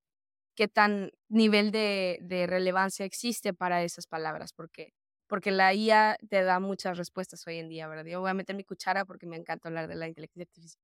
qué 0.55 0.69
tan 0.69 1.11
nivel 1.29 1.71
de, 1.71 2.19
de, 2.23 2.47
relevancia 2.47 3.05
existe 3.05 3.53
para 3.53 3.83
esas 3.83 4.07
palabras, 4.07 4.53
porque, 4.55 4.95
porque 5.27 5.51
la 5.51 5.75
IA 5.75 6.17
te 6.29 6.43
da 6.43 6.61
muchas 6.61 6.97
respuestas 6.97 7.47
hoy 7.47 7.59
en 7.59 7.69
día, 7.69 7.89
¿verdad? 7.89 8.07
Yo 8.07 8.21
voy 8.21 8.31
a 8.31 8.35
meter 8.35 8.57
mi 8.57 8.65
cuchara 8.65 9.05
porque 9.05 9.27
me 9.27 9.37
encanta 9.37 9.69
hablar 9.69 9.89
de 9.89 9.97
la 9.97 10.09
inteligencia 10.09 10.45
artificial, 10.45 10.83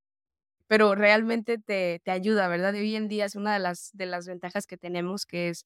pero 0.67 0.95
realmente 0.95 1.57
te, 1.57 2.01
te 2.03 2.11
ayuda, 2.11 2.47
¿verdad? 2.47 2.73
hoy 2.75 2.95
en 2.95 3.07
día 3.07 3.25
es 3.25 3.35
una 3.35 3.53
de 3.53 3.59
las, 3.59 3.91
de 3.93 4.05
las 4.05 4.27
ventajas 4.27 4.67
que 4.67 4.77
tenemos, 4.77 5.25
que 5.25 5.49
es 5.49 5.65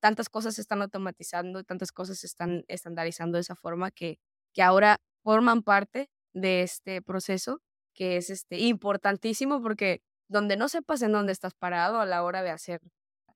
tantas 0.00 0.28
cosas 0.28 0.56
se 0.56 0.60
están 0.60 0.82
automatizando, 0.82 1.64
tantas 1.64 1.92
cosas 1.92 2.18
se 2.18 2.26
están 2.26 2.64
estandarizando 2.68 3.36
de 3.36 3.42
esa 3.42 3.54
forma 3.56 3.90
que, 3.90 4.18
que 4.52 4.62
ahora 4.62 5.00
forman 5.22 5.62
parte 5.62 6.08
de 6.34 6.62
este 6.62 7.02
proceso, 7.02 7.60
que 7.94 8.16
es 8.16 8.30
este, 8.30 8.58
importantísimo 8.58 9.62
porque 9.62 10.02
donde 10.28 10.56
no 10.56 10.68
sepas 10.68 11.02
en 11.02 11.12
dónde 11.12 11.32
estás 11.32 11.54
parado 11.54 12.00
a 12.00 12.06
la 12.06 12.22
hora 12.22 12.42
de 12.42 12.50
hacer 12.50 12.80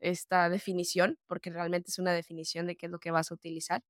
esta 0.01 0.49
definición, 0.49 1.19
porque 1.27 1.51
realmente 1.51 1.91
es 1.91 1.99
una 1.99 2.13
definición 2.13 2.67
de 2.67 2.77
qué 2.77 2.87
es 2.87 2.93
lo 2.93 2.99
que 2.99 3.11
vas 3.11 3.31
a 3.31 3.35
utilizar, 3.35 3.83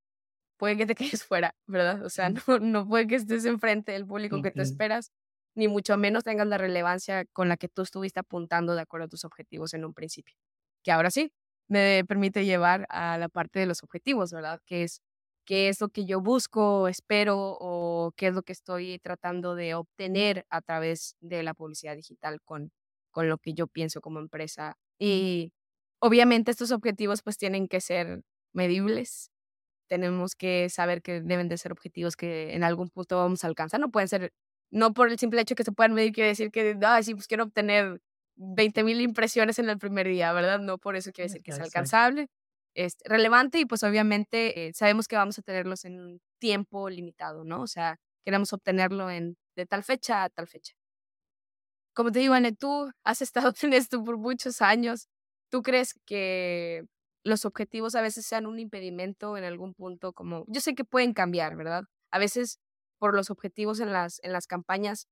puede 0.59 0.77
que 0.77 0.87
te 0.87 0.95
quedes 1.21 1.25
fuera, 1.25 1.55
¿verdad? 1.67 2.05
O 2.05 2.11
sea, 2.11 2.31
no, 2.31 2.41
no 2.61 2.89
puede 2.89 3.07
que 3.07 3.17
estés 3.17 3.45
enfrente 3.45 3.93
del 3.93 4.07
público 4.07 4.43
que 4.43 4.51
te 4.51 4.63
esperas, 4.63 5.13
ni 5.55 5.69
mucho 5.69 5.97
menos 5.97 6.25
tengas 6.25 6.47
la 6.49 6.59
relevancia 6.59 7.25
con 7.33 7.49
la 7.49 7.57
que 7.57 7.69
tú 7.69 7.83
estuviste 7.83 8.21
apuntando 8.21 8.75
de 8.75 8.83
acuerdo 8.83 9.07
a 9.07 9.09
tus 9.09 9.25
objetivos 9.25 9.75
en 9.75 9.85
un 9.85 9.95
principio. 9.95 10.37
Que 10.85 10.93
ahora 10.93 11.11
sí, 11.11 11.33
me 11.69 12.05
permite 12.07 12.45
llevar 12.45 12.87
a 12.91 13.19
la 13.19 13.29
parte 13.29 13.59
de 13.59 13.67
los 13.67 13.83
objetivos, 13.83 14.33
¿verdad? 14.33 14.61
Que 14.67 14.85
es 14.85 15.03
qué 15.47 15.69
es 15.71 15.81
lo 15.81 15.89
que 15.91 16.07
yo 16.07 16.21
busco, 16.21 16.89
espero 16.89 17.57
o 17.61 18.13
qué 18.17 18.29
es 18.29 18.35
lo 18.35 18.43
que 18.43 18.53
estoy 18.53 18.99
tratando 19.01 19.55
de 19.55 19.75
obtener 19.75 20.47
a 20.51 20.61
través 20.63 21.17
de 21.21 21.43
la 21.43 21.55
publicidad 21.55 21.97
digital 21.97 22.41
con, 22.45 22.73
con 23.13 23.29
lo 23.29 23.39
que 23.39 23.55
yo 23.55 23.67
pienso 23.69 24.01
como 24.03 24.19
empresa. 24.21 24.77
Y 24.99 25.53
Obviamente 26.01 26.51
estos 26.51 26.73
objetivos 26.73 27.23
pues 27.23 27.39
tienen 27.39 27.69
que 27.69 27.81
ser 27.81 28.23
medibles. 28.53 29.31
Tenemos 29.89 30.35
que 30.35 30.69
saber 30.71 31.03
que 31.03 31.23
deben 31.23 31.49
de 31.49 31.59
ser 31.59 31.73
objetivos 31.73 32.17
que 32.17 32.55
en 32.55 32.65
algún 32.65 32.91
punto 32.91 33.19
vamos 33.19 33.45
a 33.45 33.49
alcanzar. 33.49 33.81
No 33.81 33.91
pueden 33.91 34.09
ser 34.09 34.33
no 34.71 34.93
por 34.95 35.11
el 35.11 35.19
simple 35.19 35.41
hecho 35.41 35.55
que 35.55 35.65
se 35.65 35.73
puedan 35.73 35.95
medir, 35.95 36.13
quiere 36.13 36.31
decir 36.31 36.51
que, 36.51 36.79
ah, 36.83 37.03
sí, 37.03 37.15
pues 37.15 37.27
quiero 37.29 37.45
obtener 37.45 38.01
20 38.37 38.85
mil 38.85 39.01
impresiones 39.01 39.59
en 39.59 39.71
el 39.71 39.79
primer 39.79 40.09
día, 40.09 40.33
¿verdad? 40.33 40.61
No 40.61 40.79
por 40.79 40.97
eso 40.97 41.13
quiere 41.13 41.29
decir 41.29 41.43
que 41.43 41.53
es 41.53 41.61
alcanzable, 41.61 42.29
es 42.77 42.99
relevante 43.05 43.59
y 43.59 43.65
pues 43.67 43.83
obviamente 43.83 44.69
eh, 44.69 44.73
sabemos 44.75 45.09
que 45.09 45.17
vamos 45.17 45.39
a 45.39 45.43
tenerlos 45.43 45.85
en 45.85 45.99
un 45.99 46.21
tiempo 46.39 46.91
limitado, 46.91 47.45
¿no? 47.45 47.63
O 47.63 47.67
sea, 47.67 47.99
queremos 48.25 48.53
obtenerlo 48.53 49.11
en, 49.11 49.37
de 49.57 49.67
tal 49.67 49.83
fecha 49.83 50.25
a 50.25 50.29
tal 50.31 50.47
fecha. 50.47 50.75
Como 51.95 52.13
te 52.13 52.19
digo, 52.19 52.35
Anne, 52.35 52.53
tú 52.53 52.91
has 53.05 53.23
estado 53.23 53.53
en 53.63 53.73
esto 53.73 54.05
por 54.05 54.19
muchos 54.19 54.61
años. 54.61 55.09
¿Tú 55.51 55.63
crees 55.63 55.95
que 56.05 56.85
los 57.25 57.45
objetivos 57.47 57.95
a 57.95 58.03
veces 58.03 58.27
sean 58.27 58.47
un 58.47 58.59
impedimento 58.59 59.37
en 59.39 59.45
algún 59.45 59.75
punto? 59.75 60.13
Como 60.13 60.45
yo 60.49 60.61
sé 60.61 60.75
que 60.75 60.85
pueden 60.85 61.15
cambiar, 61.15 61.57
¿verdad? 61.57 61.85
A 62.11 62.19
veces 62.19 62.59
por 62.99 63.15
los 63.15 63.31
objetivos 63.31 63.81
en 63.81 63.93
las, 63.93 64.21
en 64.23 64.33
las 64.33 64.47
campañas, 64.47 65.09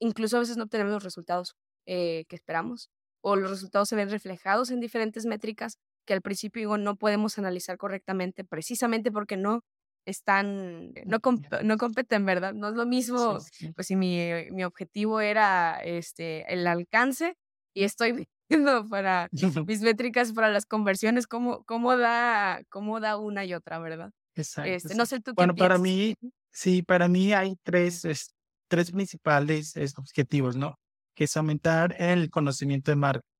incluso 0.00 0.36
a 0.36 0.40
veces 0.40 0.56
no 0.56 0.64
obtenemos 0.64 0.92
los 0.92 1.04
resultados 1.04 1.54
eh, 1.86 2.24
que 2.28 2.36
esperamos 2.36 2.90
o 3.22 3.36
los 3.36 3.50
resultados 3.50 3.88
se 3.88 3.96
ven 3.96 4.10
reflejados 4.10 4.70
en 4.70 4.80
diferentes 4.80 5.24
métricas 5.26 5.78
que 6.04 6.14
al 6.14 6.22
principio 6.22 6.60
digo, 6.60 6.78
no 6.78 6.96
podemos 6.96 7.38
analizar 7.38 7.76
correctamente 7.76 8.44
precisamente 8.44 9.10
porque 9.10 9.36
no 9.36 9.62
están, 10.06 10.92
no, 11.06 11.18
no 11.62 11.78
competen, 11.78 12.26
¿verdad? 12.26 12.52
No 12.52 12.68
es 12.68 12.74
lo 12.74 12.86
mismo, 12.86 13.38
pues 13.74 13.86
si 13.86 13.96
mi, 13.96 14.18
mi, 14.50 14.64
objetivo 14.64 15.20
era 15.20 15.78
este, 15.82 16.52
el 16.52 16.66
alcance 16.66 17.36
y 17.74 17.84
estoy 17.84 18.28
viendo 18.48 18.88
para 18.88 19.28
mis 19.66 19.80
métricas 19.80 20.32
para 20.32 20.50
las 20.50 20.66
conversiones, 20.66 21.26
cómo, 21.26 21.64
cómo, 21.64 21.96
da, 21.96 22.62
cómo 22.68 23.00
da 23.00 23.16
una 23.16 23.44
y 23.44 23.54
otra, 23.54 23.78
¿verdad? 23.78 24.10
Exacto. 24.34 24.70
Este, 24.70 24.94
no 24.94 25.06
sé 25.06 25.20
tú 25.20 25.32
Bueno, 25.34 25.54
para 25.54 25.78
mí, 25.78 26.14
sí, 26.52 26.82
para 26.82 27.08
mí 27.08 27.32
hay 27.32 27.56
tres, 27.62 28.34
tres 28.68 28.90
principales 28.90 29.74
objetivos, 29.96 30.56
¿no? 30.56 30.76
Que 31.14 31.24
es 31.24 31.36
aumentar 31.36 31.94
el 31.98 32.30
conocimiento 32.30 32.90
de 32.90 32.96
marca 32.96 33.33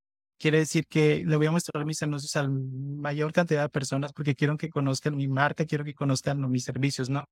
Quiere 0.45 0.59
decir 0.59 0.87
que 0.87 1.25
le 1.25 1.37
voy 1.37 1.47
a 1.47 1.53
mostrar 1.53 1.87
mis 1.87 2.03
anuncios 2.03 2.37
a 2.37 2.43
la 2.43 2.51
mayor 2.51 3.33
cantidad 3.33 3.63
de 3.63 3.71
personas 3.71 4.13
porque 4.13 4.35
quiero 4.35 4.59
que 4.59 4.69
conozcan 4.69 5.17
mi 5.17 5.27
marca, 5.27 5.65
quiero 5.65 5.85
que 5.85 5.95
conozcan 5.95 6.51
mis 6.51 6.65
servicios, 6.65 7.09
¿no? 7.09 7.25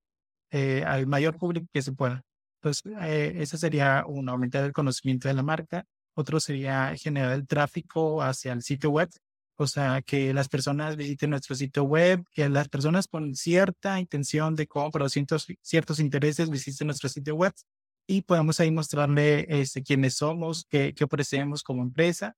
Eh, 0.50 0.82
al 0.86 1.06
mayor 1.06 1.36
público 1.36 1.66
que 1.74 1.82
se 1.82 1.92
pueda. 1.92 2.22
Entonces, 2.62 2.90
eh, 3.02 3.34
ese 3.36 3.58
sería 3.58 4.04
uno, 4.08 4.32
aumentar 4.32 4.64
el 4.64 4.72
conocimiento 4.72 5.28
de 5.28 5.34
la 5.34 5.42
marca. 5.42 5.84
Otro 6.14 6.40
sería 6.40 6.96
generar 6.96 7.32
el 7.34 7.46
tráfico 7.46 8.22
hacia 8.22 8.54
el 8.54 8.62
sitio 8.62 8.88
web, 8.88 9.10
o 9.56 9.66
sea, 9.66 10.00
que 10.00 10.32
las 10.32 10.48
personas 10.48 10.96
visiten 10.96 11.28
nuestro 11.28 11.54
sitio 11.54 11.84
web, 11.84 12.24
que 12.32 12.48
las 12.48 12.70
personas 12.70 13.08
con 13.08 13.34
cierta 13.34 14.00
intención 14.00 14.56
de 14.56 14.66
compra 14.66 15.04
o 15.04 15.08
ciertos, 15.10 15.46
ciertos 15.60 16.00
intereses 16.00 16.48
visiten 16.48 16.86
nuestro 16.86 17.10
sitio 17.10 17.34
web 17.34 17.52
y 18.06 18.22
podamos 18.22 18.58
ahí 18.58 18.70
mostrarle 18.70 19.44
este, 19.50 19.82
quiénes 19.82 20.14
somos, 20.14 20.64
qué, 20.70 20.94
qué 20.94 21.04
ofrecemos 21.04 21.62
como 21.62 21.82
empresa 21.82 22.34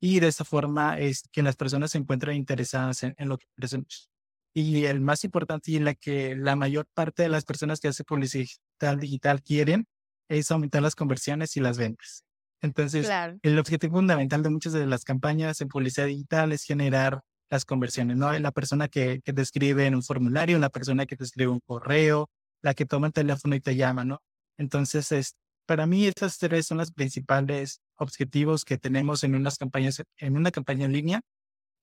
y 0.00 0.20
de 0.20 0.28
esta 0.28 0.44
forma 0.44 0.98
es 0.98 1.24
que 1.32 1.42
las 1.42 1.56
personas 1.56 1.92
se 1.92 1.98
encuentran 1.98 2.36
interesadas 2.36 3.02
en, 3.02 3.14
lo 3.18 3.38
que 3.38 3.46
presentamos. 3.54 4.10
Y 4.54 4.84
el 4.84 5.00
más 5.00 5.24
importante 5.24 5.70
y 5.70 5.76
en 5.76 5.84
la 5.84 5.94
que 5.94 6.34
la 6.34 6.56
mayor 6.56 6.86
parte 6.94 7.22
de 7.22 7.28
las 7.28 7.44
personas 7.44 7.80
que 7.80 7.88
hacen 7.88 8.06
publicidad 8.06 8.96
digital 8.98 9.42
quieren 9.42 9.86
es 10.28 10.50
aumentar 10.50 10.82
las 10.82 10.94
conversiones 10.94 11.56
y 11.56 11.60
las 11.60 11.78
ventas. 11.78 12.24
Entonces, 12.62 13.08
el 13.42 13.58
objetivo 13.58 13.98
fundamental 13.98 14.42
de 14.42 14.50
muchas 14.50 14.72
de 14.72 14.86
las 14.86 15.04
campañas 15.04 15.60
en 15.60 15.68
publicidad 15.68 16.06
digital 16.06 16.52
es 16.52 16.64
generar 16.64 17.22
las 17.50 17.64
conversiones, 17.64 18.16
¿no? 18.16 18.32
La 18.38 18.50
persona 18.50 18.88
que, 18.88 19.20
que 19.22 19.32
te 19.32 19.42
escribe 19.42 19.86
en 19.86 19.94
un 19.94 20.02
formulario, 20.02 20.58
la 20.58 20.70
persona 20.70 21.06
que 21.06 21.16
te 21.16 21.24
escribe 21.24 21.50
un 21.50 21.60
correo, 21.60 22.30
la 22.62 22.74
que 22.74 22.86
toma 22.86 23.08
el 23.08 23.12
teléfono 23.12 23.54
y 23.54 23.60
te 23.60 23.76
llama, 23.76 24.04
¿no? 24.04 24.22
Entonces, 24.58 25.12
es, 25.12 25.36
para 25.66 25.86
mí 25.86 26.06
estas 26.06 26.38
tres 26.38 26.66
son 26.66 26.78
las 26.78 26.92
principales 26.92 27.82
objetivos 27.98 28.64
que 28.64 28.78
tenemos 28.78 29.24
en 29.24 29.34
unas 29.34 29.58
campañas, 29.58 30.02
en 30.18 30.36
una 30.36 30.50
campaña 30.50 30.86
en 30.86 30.92
línea 30.92 31.20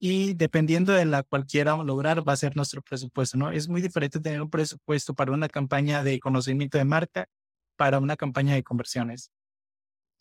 y 0.00 0.34
dependiendo 0.34 0.92
de 0.92 1.04
la 1.06 1.22
cual 1.22 1.46
lograr 1.84 2.26
va 2.28 2.32
a 2.34 2.36
ser 2.36 2.56
nuestro 2.56 2.82
presupuesto, 2.82 3.38
¿no? 3.38 3.50
Es 3.50 3.68
muy 3.68 3.80
diferente 3.82 4.20
tener 4.20 4.42
un 4.42 4.50
presupuesto 4.50 5.14
para 5.14 5.32
una 5.32 5.48
campaña 5.48 6.02
de 6.04 6.20
conocimiento 6.20 6.78
de 6.78 6.84
marca 6.84 7.26
para 7.76 7.98
una 7.98 8.16
campaña 8.16 8.54
de 8.54 8.62
conversiones. 8.62 9.30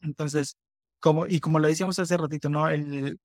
Entonces, 0.02 0.56
como, 1.00 1.28
y 1.28 1.40
como 1.40 1.60
lo 1.60 1.68
decíamos 1.68 2.00
hace 2.00 2.18
ratito, 2.18 2.50
¿no? 2.50 2.70
El, 2.70 3.20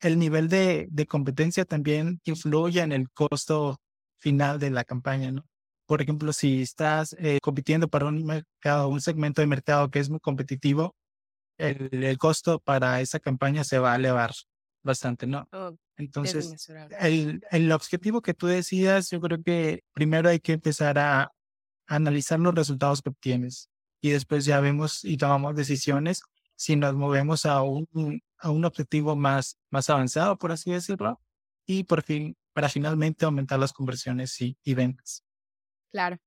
el 0.00 0.18
nivel 0.18 0.48
de, 0.48 0.88
de 0.90 1.06
competencia 1.06 1.64
también 1.64 2.20
influye 2.24 2.80
en 2.80 2.92
el 2.92 3.10
costo 3.10 3.80
final 4.18 4.58
de 4.58 4.70
la 4.70 4.84
campaña, 4.84 5.32
¿no? 5.32 5.44
Por 5.86 6.02
ejemplo, 6.02 6.32
si 6.32 6.62
estás 6.62 7.14
eh, 7.18 7.38
compitiendo 7.42 7.88
para 7.88 8.06
un 8.06 8.24
mercado, 8.24 8.88
un 8.88 9.00
segmento 9.00 9.40
de 9.42 9.46
mercado 9.46 9.90
que 9.90 9.98
es 9.98 10.10
muy 10.10 10.20
competitivo, 10.20 10.94
el, 11.68 12.18
costo 12.18 12.58
para 12.58 13.00
esa 13.00 13.20
campaña 13.20 13.64
se 13.64 13.78
va 13.78 13.92
a 13.92 13.96
elevar 13.96 14.32
bastante, 14.82 15.26
¿no? 15.26 15.48
Oh, 15.52 15.76
Entonces, 15.96 16.68
el, 17.00 17.42
el 17.50 17.72
objetivo 17.72 18.20
que 18.20 18.34
tú 18.34 18.46
decidas, 18.46 19.10
yo 19.10 19.20
creo 19.20 19.42
que 19.42 19.84
primero 19.92 20.28
hay 20.28 20.40
que 20.40 20.52
empezar 20.52 20.98
a, 20.98 21.32
analizar 21.86 22.40
los 22.40 22.54
resultados 22.54 23.02
que 23.02 23.10
obtienes 23.10 23.68
y 24.00 24.10
después 24.10 24.44
ya 24.44 24.60
vemos 24.60 25.04
y 25.04 25.16
tomamos 25.16 25.54
decisiones 25.54 26.22
si 26.56 26.76
nos 26.76 26.94
movemos 26.94 27.44
a 27.44 27.62
un, 27.62 28.22
a 28.38 28.50
un 28.50 28.64
objetivo 28.64 29.16
más, 29.16 29.58
más 29.70 29.90
avanzado, 29.90 30.38
por 30.38 30.52
así 30.52 30.70
decirlo, 30.70 31.20
y 31.66 31.84
por 31.84 32.02
fin, 32.02 32.36
para 32.52 32.68
finalmente 32.68 33.24
aumentar 33.24 33.58
las 33.58 33.72
conversiones 33.72 34.40
y, 34.40 34.56
y 34.62 34.74
ventas. 34.74 35.24
Claro. 35.90 36.18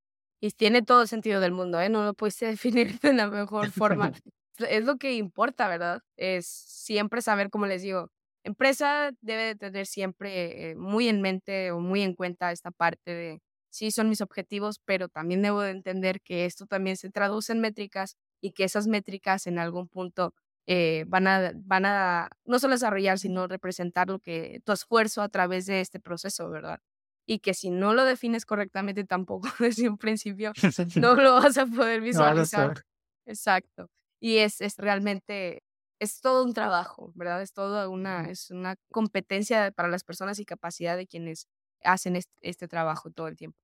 Y 0.41 0.51
tiene 0.51 0.81
todo 0.81 1.01
el 1.01 1.07
sentido 1.07 1.39
del 1.39 1.53
mundo, 1.53 1.79
¿eh? 1.79 1.89
No 1.89 2.03
lo 2.03 2.13
pudiste 2.13 2.45
definir 2.47 2.99
de 2.99 3.13
la 3.13 3.27
mejor 3.27 3.71
forma 3.71 4.11
es 4.59 4.85
lo 4.85 4.97
que 4.97 5.13
importa, 5.13 5.67
¿verdad? 5.67 6.01
Es 6.17 6.47
siempre 6.47 7.21
saber, 7.21 7.49
como 7.49 7.65
les 7.65 7.81
digo, 7.81 8.11
empresa 8.43 9.11
debe 9.21 9.55
tener 9.55 9.87
siempre 9.87 10.71
eh, 10.71 10.75
muy 10.75 11.07
en 11.09 11.21
mente 11.21 11.71
o 11.71 11.79
muy 11.79 12.01
en 12.01 12.13
cuenta 12.13 12.51
esta 12.51 12.71
parte 12.71 13.13
de, 13.13 13.41
sí, 13.69 13.91
son 13.91 14.07
mis 14.09 14.21
objetivos, 14.21 14.79
pero 14.85 15.09
también 15.09 15.41
debo 15.41 15.61
de 15.61 15.71
entender 15.71 16.21
que 16.21 16.45
esto 16.45 16.67
también 16.67 16.95
se 16.95 17.09
traduce 17.09 17.51
en 17.53 17.59
métricas 17.59 18.17
y 18.41 18.51
que 18.51 18.63
esas 18.63 18.87
métricas 18.87 19.47
en 19.47 19.59
algún 19.59 19.87
punto 19.87 20.33
eh, 20.67 21.05
van, 21.07 21.27
a, 21.27 21.51
van 21.55 21.85
a 21.85 22.29
no 22.45 22.59
solo 22.59 22.73
desarrollar, 22.75 23.19
sino 23.19 23.47
representar 23.47 24.09
lo 24.09 24.19
que 24.19 24.61
tu 24.63 24.71
esfuerzo 24.71 25.21
a 25.21 25.29
través 25.29 25.65
de 25.65 25.81
este 25.81 25.99
proceso, 25.99 26.49
¿verdad? 26.49 26.79
Y 27.27 27.39
que 27.39 27.55
si 27.55 27.71
no 27.71 27.93
lo 27.95 28.05
defines 28.05 28.45
correctamente 28.45 29.03
tampoco 29.05 29.47
desde 29.59 29.89
un 29.89 29.97
principio, 29.97 30.53
no 30.95 31.15
lo 31.15 31.33
vas 31.33 31.57
a 31.57 31.65
poder 31.65 32.01
visualizar. 32.01 32.83
Exacto 33.25 33.89
y 34.19 34.37
es, 34.37 34.61
es 34.61 34.77
realmente, 34.77 35.63
es 35.99 36.21
todo 36.21 36.43
un 36.43 36.53
trabajo, 36.53 37.11
¿verdad? 37.15 37.41
Es 37.41 37.53
toda 37.53 37.89
una, 37.89 38.29
es 38.29 38.51
una 38.51 38.75
competencia 38.91 39.71
para 39.71 39.89
las 39.89 40.03
personas 40.03 40.39
y 40.39 40.45
capacidad 40.45 40.97
de 40.97 41.07
quienes 41.07 41.47
hacen 41.83 42.19
este, 42.41 42.67
trabajo 42.67 43.11
todo 43.11 43.27
el 43.27 43.35
tiempo. 43.35 43.57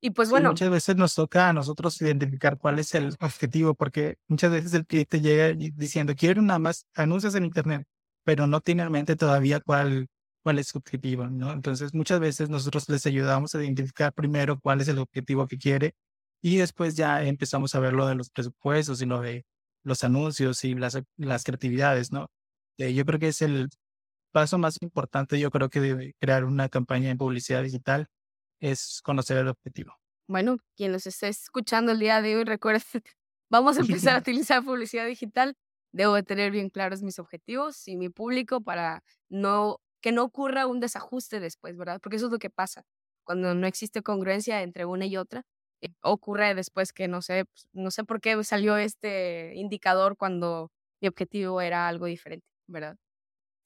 Y 0.00 0.10
pues 0.10 0.30
bueno. 0.30 0.50
muchas 0.50 0.70
veces 0.70 0.96
nos 0.96 1.14
toca 1.14 1.48
a 1.48 1.52
nosotros 1.52 2.00
identificar 2.02 2.58
cuál 2.58 2.80
es 2.80 2.94
el 2.94 3.14
objetivo, 3.20 3.74
porque 3.74 4.16
muchas 4.26 4.50
veces 4.50 4.74
el 4.74 4.84
cliente 4.84 5.20
llega 5.20 5.52
diciendo, 5.52 6.14
quiero 6.16 6.42
nada 6.42 6.58
más 6.58 6.86
anuncios 6.94 7.36
en 7.36 7.44
Internet, 7.44 7.86
pero 8.24 8.48
no 8.48 8.60
tiene 8.60 8.82
en 8.82 8.90
mente 8.90 9.14
todavía 9.14 9.60
cuál, 9.60 10.08
cuál 10.42 10.58
es 10.58 10.68
su 10.68 10.78
objetivo, 10.78 11.28
¿no? 11.28 11.52
Entonces, 11.52 11.94
muchas 11.94 12.18
veces 12.18 12.50
nosotros 12.50 12.88
les 12.88 13.06
ayudamos 13.06 13.54
a 13.54 13.62
identificar 13.62 14.12
primero 14.12 14.58
cuál 14.60 14.80
es 14.80 14.88
el 14.88 14.98
objetivo 14.98 15.46
que 15.46 15.56
quiere 15.58 15.94
y 16.42 16.56
después 16.56 16.96
ya 16.96 17.22
empezamos 17.24 17.74
a 17.74 17.80
ver 17.80 17.92
lo 17.92 18.06
de 18.06 18.16
los 18.16 18.30
presupuestos 18.30 19.00
y 19.02 19.06
lo 19.06 19.20
de 19.20 19.44
los 19.84 20.04
anuncios 20.04 20.64
y 20.64 20.74
las, 20.74 20.98
las 21.16 21.44
creatividades, 21.44 22.12
¿no? 22.12 22.28
Eh, 22.78 22.94
yo 22.94 23.04
creo 23.04 23.18
que 23.18 23.28
es 23.28 23.42
el 23.42 23.68
paso 24.32 24.58
más 24.58 24.78
importante, 24.80 25.38
yo 25.38 25.50
creo 25.50 25.68
que 25.68 25.80
de 25.80 26.14
crear 26.20 26.44
una 26.44 26.68
campaña 26.68 27.10
en 27.10 27.18
publicidad 27.18 27.62
digital 27.62 28.08
es 28.60 29.00
conocer 29.02 29.38
el 29.38 29.48
objetivo. 29.48 29.94
Bueno, 30.28 30.58
quien 30.76 30.92
nos 30.92 31.06
esté 31.06 31.28
escuchando 31.28 31.92
el 31.92 31.98
día 31.98 32.22
de 32.22 32.36
hoy, 32.36 32.44
recuerde, 32.44 32.82
vamos 33.50 33.76
a 33.76 33.80
empezar 33.80 34.16
a 34.16 34.18
utilizar 34.20 34.64
publicidad 34.64 35.06
digital. 35.06 35.54
Debo 35.92 36.14
de 36.14 36.22
tener 36.22 36.50
bien 36.50 36.70
claros 36.70 37.02
mis 37.02 37.18
objetivos 37.18 37.86
y 37.86 37.96
mi 37.96 38.08
público 38.08 38.62
para 38.62 39.02
no 39.28 39.78
que 40.00 40.10
no 40.10 40.24
ocurra 40.24 40.66
un 40.66 40.80
desajuste 40.80 41.38
después, 41.38 41.76
¿verdad? 41.76 42.00
Porque 42.02 42.16
eso 42.16 42.26
es 42.26 42.32
lo 42.32 42.38
que 42.38 42.50
pasa 42.50 42.84
cuando 43.24 43.54
no 43.54 43.66
existe 43.66 44.02
congruencia 44.02 44.62
entre 44.62 44.84
una 44.84 45.06
y 45.06 45.16
otra 45.16 45.44
ocurre 46.02 46.54
después 46.54 46.92
que 46.92 47.08
no 47.08 47.22
sé, 47.22 47.44
pues, 47.46 47.68
no 47.72 47.90
sé 47.90 48.04
por 48.04 48.20
qué 48.20 48.42
salió 48.44 48.76
este 48.76 49.54
indicador 49.54 50.16
cuando 50.16 50.70
mi 51.00 51.08
objetivo 51.08 51.60
era 51.60 51.88
algo 51.88 52.06
diferente, 52.06 52.46
¿verdad? 52.66 52.96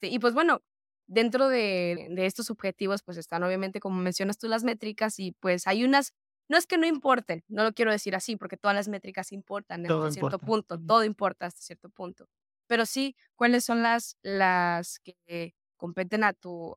y 0.01 0.19
pues 0.19 0.33
bueno, 0.33 0.61
dentro 1.07 1.49
de, 1.49 2.07
de, 2.11 2.25
estos 2.27 2.51
objetivos 2.51 3.01
pues 3.03 3.17
están 3.17 3.43
obviamente 3.43 3.79
como 3.79 3.99
mencionas 3.99 4.37
tú 4.37 4.47
las 4.47 4.63
métricas 4.63 5.17
y 5.19 5.31
pues 5.31 5.65
hay 5.65 5.83
unas, 5.83 6.13
no 6.49 6.57
es 6.57 6.67
que 6.67 6.77
no 6.77 6.85
importen, 6.85 7.43
no 7.47 7.63
lo 7.63 7.73
quiero 7.73 7.91
decir 7.91 8.15
así 8.15 8.35
porque 8.35 8.57
todas 8.57 8.75
las 8.75 8.87
métricas 8.87 9.31
importan 9.31 9.85
hasta 9.85 10.11
cierto 10.11 10.39
punto, 10.39 10.79
todo 10.79 11.03
importa 11.03 11.47
hasta 11.47 11.61
cierto 11.61 11.89
punto, 11.89 12.27
pero 12.67 12.85
sí 12.85 13.15
cuáles 13.35 13.65
son 13.65 13.81
las, 13.81 14.17
las 14.21 14.99
que 14.99 15.55
competen 15.77 16.23
a 16.23 16.33
tu 16.33 16.75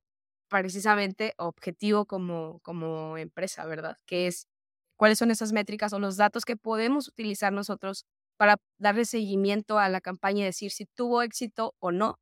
precisamente 0.49 1.33
objetivo 1.39 2.07
como, 2.07 2.59
como 2.61 3.17
empresa, 3.17 3.65
¿verdad? 3.67 3.97
Que 4.07 4.27
es 4.27 4.47
cuáles 5.01 5.19
son 5.19 5.31
esas 5.31 5.53
métricas 5.53 5.95
o 5.95 5.99
los 5.99 6.19
datos 6.19 6.45
que 6.45 6.59
podemos 6.59 7.09
utilizar 7.09 7.55
nosotros 7.55 8.05
para 8.37 8.59
darle 8.79 9.07
seguimiento 9.07 9.79
a 9.79 9.89
la 9.89 10.03
campaña 10.03 10.43
y 10.43 10.45
decir 10.45 10.73
si 10.73 10.85
tuvo 10.85 11.23
éxito 11.23 11.75
o 11.79 11.91
no 11.91 12.19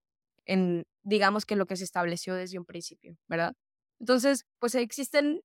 en, 0.46 0.84
digamos 1.02 1.44
que 1.44 1.56
lo 1.56 1.66
que 1.66 1.74
se 1.74 1.82
estableció 1.82 2.36
desde 2.36 2.56
un 2.56 2.64
principio, 2.64 3.16
¿verdad? 3.26 3.54
Entonces, 3.98 4.44
pues 4.60 4.76
existen 4.76 5.40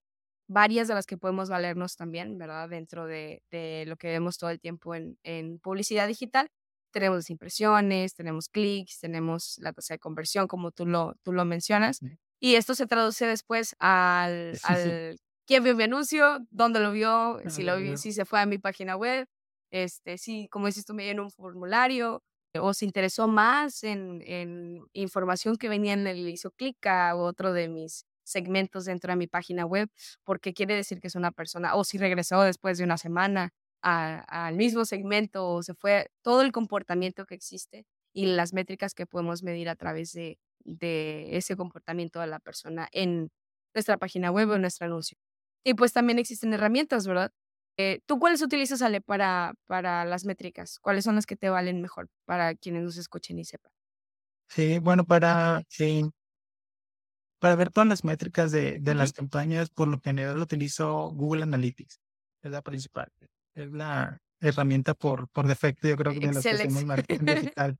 varias 0.47 0.87
de 0.87 0.93
las 0.93 1.07
que 1.07 1.17
podemos 1.17 1.49
valernos 1.49 1.95
también, 1.95 2.37
¿verdad? 2.37 2.69
Dentro 2.69 3.07
de, 3.07 3.41
de 3.49 3.85
lo 3.87 3.95
que 3.97 4.09
vemos 4.09 4.37
todo 4.37 4.51
el 4.51 4.59
tiempo 4.59 4.93
en, 4.93 5.17
en 5.23 5.57
publicidad 5.57 6.07
digital. 6.07 6.51
Tenemos 6.91 7.31
impresiones, 7.31 8.13
tenemos 8.13 8.47
clics, 8.47 8.99
tenemos 8.99 9.57
la 9.57 9.73
tasa 9.73 9.95
de 9.95 9.99
conversión, 9.99 10.47
como 10.47 10.69
tú 10.69 10.85
lo, 10.85 11.15
tú 11.23 11.33
lo 11.33 11.45
mencionas. 11.45 11.99
Y 12.39 12.53
esto 12.57 12.75
se 12.75 12.85
traduce 12.85 13.25
después 13.25 13.75
al, 13.79 14.59
al 14.61 15.17
quién 15.45 15.63
vio 15.63 15.75
mi 15.75 15.83
anuncio, 15.83 16.39
dónde 16.49 16.79
lo 16.79 16.91
vio, 16.91 17.39
si, 17.47 17.63
lo 17.63 17.77
vi, 17.77 17.97
si 17.97 18.13
se 18.13 18.25
fue 18.25 18.39
a 18.39 18.45
mi 18.45 18.57
página 18.57 18.95
web, 18.95 19.27
este, 19.71 20.17
si, 20.17 20.47
como 20.49 20.67
dices 20.67 20.85
tú, 20.85 20.93
me 20.93 21.09
en 21.09 21.19
un 21.19 21.31
formulario, 21.31 22.23
o 22.59 22.73
se 22.73 22.85
interesó 22.85 23.27
más 23.27 23.83
en, 23.83 24.21
en 24.25 24.85
información 24.93 25.57
que 25.57 25.69
venía 25.69 25.93
en 25.93 26.05
el 26.07 26.29
hizo 26.29 26.51
clic 26.51 26.85
a 26.85 27.15
otro 27.15 27.51
de 27.53 27.67
mis 27.67 28.05
segmentos 28.23 28.85
dentro 28.85 29.11
de 29.11 29.17
mi 29.17 29.27
página 29.27 29.65
web, 29.65 29.89
porque 30.23 30.53
quiere 30.53 30.75
decir 30.75 30.99
que 31.01 31.07
es 31.07 31.15
una 31.15 31.31
persona, 31.31 31.75
o 31.75 31.83
si 31.83 31.97
regresó 31.97 32.41
después 32.41 32.77
de 32.77 32.83
una 32.83 32.97
semana 32.97 33.49
al 33.81 34.55
mismo 34.55 34.85
segmento, 34.85 35.47
o 35.49 35.63
se 35.63 35.73
fue 35.73 36.07
todo 36.21 36.41
el 36.41 36.51
comportamiento 36.53 37.25
que 37.25 37.35
existe 37.35 37.85
y 38.13 38.27
las 38.27 38.53
métricas 38.53 38.93
que 38.93 39.05
podemos 39.05 39.43
medir 39.43 39.67
a 39.67 39.75
través 39.75 40.13
de, 40.13 40.39
de 40.63 41.35
ese 41.35 41.57
comportamiento 41.57 42.21
de 42.21 42.27
la 42.27 42.39
persona 42.39 42.87
en 42.91 43.29
nuestra 43.73 43.97
página 43.97 44.31
web 44.31 44.49
o 44.51 44.55
en 44.55 44.61
nuestro 44.61 44.85
anuncio. 44.85 45.17
Y 45.63 45.73
pues 45.75 45.93
también 45.93 46.19
existen 46.19 46.53
herramientas, 46.53 47.07
¿verdad? 47.07 47.31
Eh, 47.77 48.01
¿Tú 48.05 48.19
cuáles 48.19 48.41
utilizas, 48.41 48.81
Ale, 48.81 49.01
para, 49.01 49.53
para 49.65 50.05
las 50.05 50.25
métricas? 50.25 50.79
¿Cuáles 50.79 51.03
son 51.05 51.15
las 51.15 51.25
que 51.25 51.35
te 51.35 51.49
valen 51.49 51.81
mejor 51.81 52.09
para 52.25 52.55
quienes 52.55 52.83
nos 52.83 52.97
escuchen 52.97 53.39
y 53.39 53.45
sepan? 53.45 53.71
Sí, 54.49 54.79
bueno, 54.79 55.05
para, 55.05 55.63
sí, 55.67 56.11
para 57.39 57.55
ver 57.55 57.71
todas 57.71 57.89
las 57.89 58.03
métricas 58.03 58.51
de, 58.51 58.79
de 58.79 58.95
las 58.95 59.11
campañas, 59.11 59.69
por 59.69 59.87
lo 59.87 59.99
general 59.99 60.37
utilizo 60.39 61.09
Google 61.09 61.43
Analytics. 61.43 61.99
Es 62.41 62.51
la 62.51 62.61
principal. 62.61 63.11
Es 63.53 63.71
la 63.71 64.17
herramienta 64.39 64.93
por, 64.93 65.27
por 65.29 65.47
defecto, 65.47 65.87
yo 65.87 65.97
creo 65.97 66.13
que 66.13 66.27
de 66.27 66.33
las 66.33 66.43
que 66.43 66.51
hacemos 66.51 66.85
marketing 66.85 67.25
digital. 67.55 67.77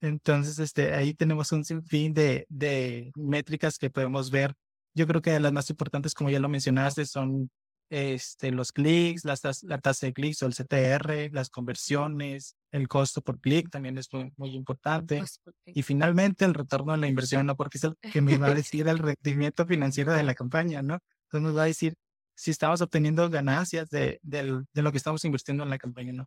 Entonces, 0.00 0.58
este, 0.58 0.94
ahí 0.94 1.14
tenemos 1.14 1.52
un 1.52 1.64
sinfín 1.64 2.14
de, 2.14 2.46
de 2.48 3.12
métricas 3.16 3.78
que 3.78 3.90
podemos 3.90 4.30
ver. 4.30 4.54
Yo 4.96 5.06
creo 5.06 5.20
que 5.20 5.38
las 5.38 5.52
más 5.52 5.68
importantes, 5.68 6.14
como 6.14 6.30
ya 6.30 6.40
lo 6.40 6.48
mencionaste, 6.48 7.04
son 7.04 7.50
este, 7.90 8.50
los 8.50 8.72
clics, 8.72 9.24
la 9.24 9.36
tasa 9.78 10.06
de 10.06 10.12
clics 10.12 10.42
o 10.42 10.46
el 10.46 10.54
CTR, 10.54 11.32
las 11.32 11.50
conversiones, 11.50 12.56
el 12.72 12.88
costo 12.88 13.20
por 13.20 13.38
clic 13.38 13.70
también 13.70 13.98
es 13.98 14.08
muy, 14.12 14.54
importante. 14.54 15.22
Y 15.66 15.82
finalmente 15.82 16.46
el 16.46 16.54
retorno 16.54 16.92
de 16.92 16.98
la 16.98 17.08
inversión, 17.08 17.44
¿no? 17.44 17.56
Porque 17.56 17.78
es 17.78 17.84
el 17.84 17.94
que 18.10 18.22
me 18.22 18.38
va 18.38 18.48
a 18.48 18.54
decir 18.64 18.88
el 18.88 18.98
rendimiento 18.98 19.66
financiero 19.66 20.14
de 20.14 20.22
la 20.22 20.34
campaña, 20.34 20.80
¿no? 20.82 20.98
Entonces 21.24 21.46
nos 21.46 21.56
va 21.56 21.64
a 21.64 21.66
decir 21.66 21.94
si 22.34 22.50
estamos 22.50 22.80
obteniendo 22.80 23.28
ganancias 23.28 23.90
de, 23.90 24.18
de, 24.22 24.62
de 24.72 24.82
lo 24.82 24.92
que 24.92 24.98
estamos 24.98 25.24
invirtiendo 25.24 25.62
en 25.62 25.70
la 25.70 25.78
campaña, 25.78 26.12
¿no? 26.12 26.26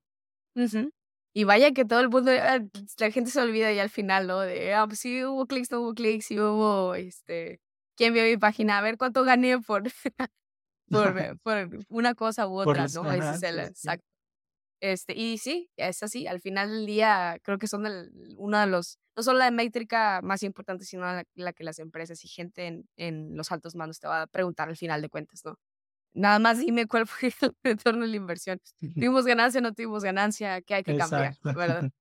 Y 1.34 1.44
vaya 1.44 1.72
que 1.72 1.86
todo 1.86 2.00
el 2.00 2.10
mundo, 2.10 2.32
ah, 2.32 2.60
la 3.00 3.12
gente 3.12 3.30
se 3.32 3.42
olvida 3.42 3.72
ya 3.72 3.84
al 3.84 3.90
final, 3.90 4.28
¿no? 4.28 4.40
De, 4.40 4.74
ah, 4.74 4.86
pues 4.88 5.00
sí 5.00 5.24
hubo 5.24 5.46
clics, 5.46 5.72
no 5.72 5.82
hubo 5.82 5.94
clics, 5.94 6.26
sí 6.26 6.40
hubo, 6.40 6.96
este, 6.96 7.60
¿quién 8.00 8.14
vio 8.14 8.24
mi 8.24 8.38
página? 8.38 8.78
A 8.78 8.82
ver 8.82 8.98
cuánto 8.98 9.26
gané 9.26 9.60
por, 9.60 9.84
por, 10.90 11.40
por 11.42 11.70
una 11.90 12.16
cosa 12.16 12.48
u 12.48 12.58
otra, 12.58 12.88
¿no? 12.96 13.12
Ese 13.12 13.36
es 13.36 13.44
el, 13.44 13.60
exacto. 13.60 14.06
Este, 14.82 15.14
y 15.14 15.38
sí, 15.38 15.70
es 15.76 16.02
así. 16.02 16.26
Al 16.26 16.40
final 16.40 16.72
del 16.72 16.86
día, 16.86 17.38
creo 17.44 17.60
que 17.60 17.68
son 17.68 17.86
uno 18.38 18.60
de 18.60 18.68
los, 18.68 18.98
no 19.18 19.24
solo 19.24 19.40
la 19.40 19.52
métrica 19.52 20.22
más 20.24 20.44
importante, 20.44 20.86
sino 20.86 21.04
la, 21.36 21.54
que 21.54 21.64
las 21.66 21.80
empresas 21.80 22.24
y 22.24 22.30
gente 22.30 22.68
en, 22.68 22.90
en, 22.96 23.36
los 23.36 23.52
altos 23.52 23.76
mandos 23.76 24.00
te 24.00 24.08
va 24.08 24.22
a 24.22 24.28
preguntar 24.28 24.70
al 24.70 24.78
final 24.78 25.02
de 25.02 25.10
cuentas, 25.10 25.42
¿no? 25.44 25.60
Nada 26.14 26.40
más 26.40 26.60
dime 26.60 26.88
cuál 26.88 27.06
fue 27.06 27.34
el 27.42 27.56
retorno 27.64 28.04
de 28.04 28.08
la 28.08 28.16
inversión. 28.16 28.62
¿Tuvimos 28.96 29.26
ganancia 29.26 29.60
o 29.60 29.62
no 29.62 29.74
tuvimos 29.74 30.06
ganancia? 30.06 30.62
¿Qué 30.62 30.76
hay 30.76 30.84
que 30.84 30.96
cambiar? 30.96 31.36
¿Verdad? 31.44 31.92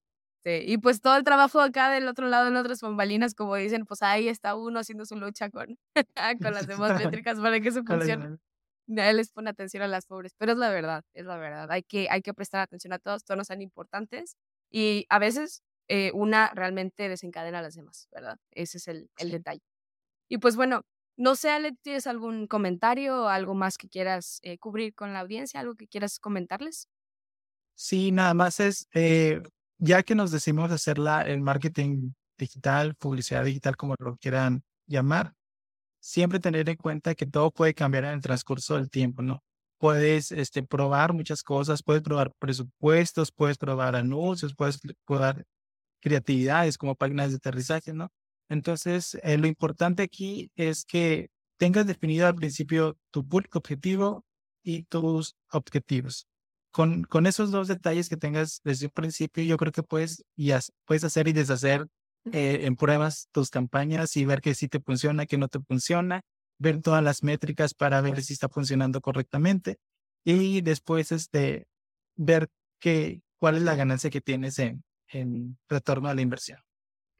Sí, 0.48 0.62
y 0.66 0.78
pues 0.78 1.00
todo 1.00 1.16
el 1.16 1.24
trabajo 1.24 1.60
acá 1.60 1.90
del 1.90 2.08
otro 2.08 2.28
lado, 2.28 2.48
en 2.48 2.56
otras 2.56 2.80
bombalinas, 2.80 3.34
como 3.34 3.56
dicen, 3.56 3.84
pues 3.84 4.02
ahí 4.02 4.28
está 4.28 4.54
uno 4.54 4.78
haciendo 4.80 5.04
su 5.04 5.16
lucha 5.16 5.50
con, 5.50 5.76
con 6.42 6.54
las 6.54 6.66
demás 6.66 6.94
métricas 6.94 7.38
para 7.40 7.60
que 7.60 7.68
eso 7.68 7.84
funcione 7.84 8.28
nadie 8.86 9.14
les 9.14 9.32
pone 9.32 9.50
atención 9.50 9.82
a 9.82 9.88
las 9.88 10.06
pobres, 10.06 10.34
pero 10.38 10.52
es 10.52 10.58
la 10.58 10.70
verdad, 10.70 11.04
es 11.14 11.26
la 11.26 11.36
verdad. 11.36 11.70
Hay 11.70 11.82
que, 11.82 12.08
hay 12.10 12.22
que 12.22 12.34
prestar 12.34 12.60
atención 12.62 12.92
a 12.94 12.98
todos, 12.98 13.24
todos 13.24 13.46
son 13.46 13.62
importantes 13.62 14.36
y 14.70 15.06
a 15.10 15.18
veces 15.18 15.62
eh, 15.88 16.10
una 16.14 16.50
realmente 16.54 17.08
desencadena 17.08 17.60
a 17.60 17.62
las 17.62 17.74
demás, 17.74 18.08
¿verdad? 18.12 18.38
Ese 18.50 18.78
es 18.78 18.88
el, 18.88 19.10
el 19.18 19.30
detalle. 19.30 19.60
Y 20.28 20.38
pues 20.38 20.56
bueno, 20.56 20.82
no 21.16 21.36
sé, 21.36 21.50
Ale, 21.50 21.72
¿tienes 21.82 22.06
algún 22.06 22.46
comentario 22.48 23.24
o 23.24 23.28
algo 23.28 23.54
más 23.54 23.78
que 23.78 23.88
quieras 23.88 24.40
eh, 24.42 24.58
cubrir 24.58 24.94
con 24.94 25.12
la 25.12 25.20
audiencia, 25.20 25.60
algo 25.60 25.74
que 25.76 25.88
quieras 25.88 26.18
comentarles? 26.20 26.88
Sí, 27.76 28.10
nada 28.10 28.34
más 28.34 28.58
es, 28.60 28.88
eh, 28.92 29.40
ya 29.78 30.02
que 30.02 30.14
nos 30.14 30.30
decimos 30.30 30.70
hacer 30.70 30.98
la, 30.98 31.22
el 31.22 31.40
marketing 31.40 32.12
digital, 32.38 32.94
publicidad 32.96 33.44
digital, 33.44 33.76
como 33.76 33.94
lo 33.98 34.16
quieran 34.16 34.62
llamar, 34.86 35.34
siempre 36.00 36.40
tener 36.40 36.68
en 36.68 36.76
cuenta 36.76 37.14
que 37.14 37.26
todo 37.26 37.50
puede 37.50 37.74
cambiar 37.74 38.04
en 38.04 38.12
el 38.12 38.22
transcurso 38.22 38.76
del 38.76 38.90
tiempo, 38.90 39.22
¿no? 39.22 39.42
Puedes 39.78 40.32
este, 40.32 40.62
probar 40.62 41.12
muchas 41.12 41.42
cosas, 41.42 41.82
puedes 41.82 42.02
probar 42.02 42.32
presupuestos, 42.38 43.32
puedes 43.32 43.58
probar 43.58 43.96
anuncios, 43.96 44.54
puedes 44.54 44.80
probar 45.06 45.44
creatividades 46.00 46.78
como 46.78 46.94
páginas 46.96 47.30
de 47.30 47.36
aterrizaje, 47.36 47.92
¿no? 47.92 48.10
Entonces, 48.48 49.18
eh, 49.22 49.38
lo 49.38 49.46
importante 49.46 50.02
aquí 50.02 50.50
es 50.56 50.84
que 50.84 51.30
tengas 51.58 51.86
definido 51.86 52.26
al 52.26 52.34
principio 52.34 52.96
tu 53.10 53.26
público 53.26 53.58
objetivo 53.58 54.24
y 54.62 54.84
tus 54.84 55.36
objetivos. 55.50 56.26
Con, 56.70 57.04
con 57.04 57.26
esos 57.26 57.50
dos 57.50 57.66
detalles 57.68 58.08
que 58.08 58.16
tengas 58.16 58.60
desde 58.62 58.86
un 58.86 58.92
principio, 58.92 59.42
yo 59.42 59.56
creo 59.56 59.72
que 59.72 59.82
puedes, 59.82 60.24
y 60.36 60.52
puedes 60.84 61.04
hacer 61.04 61.28
y 61.28 61.32
deshacer 61.32 61.86
eh, 62.32 62.60
en 62.66 62.76
pruebas 62.76 63.28
tus 63.32 63.50
campañas 63.50 64.16
y 64.16 64.24
ver 64.24 64.40
que 64.40 64.54
sí 64.54 64.68
te 64.68 64.80
funciona, 64.80 65.26
que 65.26 65.38
no 65.38 65.48
te 65.48 65.60
funciona, 65.60 66.22
ver 66.58 66.82
todas 66.82 67.02
las 67.02 67.22
métricas 67.22 67.74
para 67.74 68.00
ver 68.00 68.22
si 68.22 68.34
está 68.34 68.48
funcionando 68.48 69.00
correctamente 69.00 69.78
y 70.24 70.60
después 70.60 71.10
este, 71.12 71.66
ver 72.16 72.48
que, 72.80 73.22
cuál 73.38 73.56
es 73.56 73.62
la 73.62 73.76
ganancia 73.76 74.10
que 74.10 74.20
tienes 74.20 74.58
en, 74.58 74.84
en 75.08 75.58
retorno 75.68 76.08
a 76.08 76.14
la 76.14 76.20
inversión. 76.20 76.60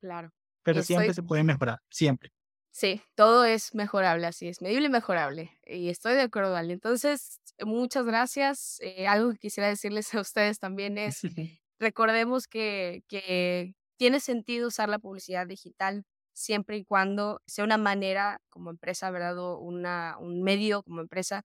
Claro. 0.00 0.30
Pero 0.62 0.82
siempre 0.82 1.14
se 1.14 1.22
puede 1.22 1.44
mejorar, 1.44 1.80
siempre. 1.90 2.32
Sí, 2.70 3.02
todo 3.14 3.44
es 3.44 3.74
mejorable, 3.74 4.26
así 4.26 4.48
es, 4.48 4.60
medible 4.60 4.86
y 4.86 4.90
mejorable. 4.90 5.58
Y 5.64 5.88
estoy 5.88 6.14
de 6.14 6.22
acuerdo, 6.22 6.54
Ale. 6.54 6.74
Entonces, 6.74 7.37
muchas 7.64 8.04
gracias. 8.04 8.78
Eh, 8.80 9.06
algo 9.06 9.32
que 9.32 9.38
quisiera 9.38 9.68
decirles 9.68 10.14
a 10.14 10.20
ustedes 10.20 10.58
también 10.58 10.98
es, 10.98 11.20
recordemos 11.78 12.46
que, 12.46 13.02
que 13.08 13.74
tiene 13.96 14.20
sentido 14.20 14.68
usar 14.68 14.88
la 14.88 14.98
publicidad 14.98 15.46
digital 15.46 16.04
siempre 16.32 16.76
y 16.76 16.84
cuando 16.84 17.42
sea 17.46 17.64
una 17.64 17.78
manera 17.78 18.40
como 18.48 18.70
empresa, 18.70 19.10
¿verdad? 19.10 19.38
O 19.38 19.58
una, 19.58 20.16
un 20.18 20.42
medio 20.42 20.82
como 20.82 21.00
empresa 21.00 21.44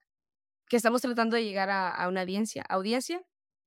que 0.69 0.77
estamos 0.77 1.01
tratando 1.01 1.35
de 1.35 1.43
llegar 1.43 1.69
a, 1.69 2.07
una 2.07 2.21
audiencia. 2.21 2.63
Audiencia, 2.69 3.21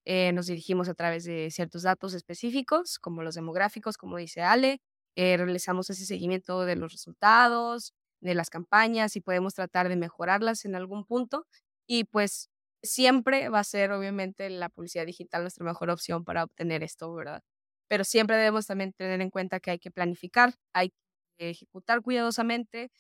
eh, 0.05 0.33
nos 0.33 0.47
dirigimos 0.47 0.89
a 0.89 0.95
través 0.95 1.25
de 1.25 1.51
ciertos 1.51 1.83
datos 1.83 2.15
específicos, 2.15 2.99
como 2.99 3.23
los 3.23 3.35
demográficos, 3.35 3.97
como 3.97 4.17
dice 4.17 4.43
Ale, 4.43 4.81
eh, 5.17 5.37
realizamos 5.37 5.91
ese 5.91 6.07
seguimiento 6.07 6.65
de 6.65 6.77
los 6.77 6.93
resultados, 6.93 7.93
de 8.21 8.35
las 8.35 8.51
campañas 8.51 9.17
y 9.17 9.21
podemos 9.21 9.55
tratar 9.55 9.89
de 9.89 9.97
mejorarlas 9.97 10.65
en 10.65 10.75
algún 10.75 11.05
punto. 11.05 11.47
Y 11.87 12.05
pues 12.05 12.51
siempre 12.83 13.49
va 13.49 13.61
a 13.61 13.65
ser, 13.65 13.93
obviamente, 13.93 14.49
la 14.51 14.69
publicidad 14.69 15.07
digital 15.07 15.43
nuestra 15.43 15.65
mejor 15.65 15.91
opción 15.91 16.25
para 16.25 16.45
obtener 16.45 16.83
esto, 16.83 17.13
¿verdad? 17.15 17.43
pero 17.89 18.03
siempre 18.05 18.37
debemos 18.37 18.67
también 18.67 18.93
tener 18.93 19.21
en 19.21 19.31
cuenta 19.31 19.61
que 19.61 19.71
hay 19.71 19.79
que 19.79 19.93
planificar, 19.93 20.55
hay 20.75 20.91
que 21.39 21.51
ejecutar 21.51 22.03
cuidadosamente, 22.03 22.91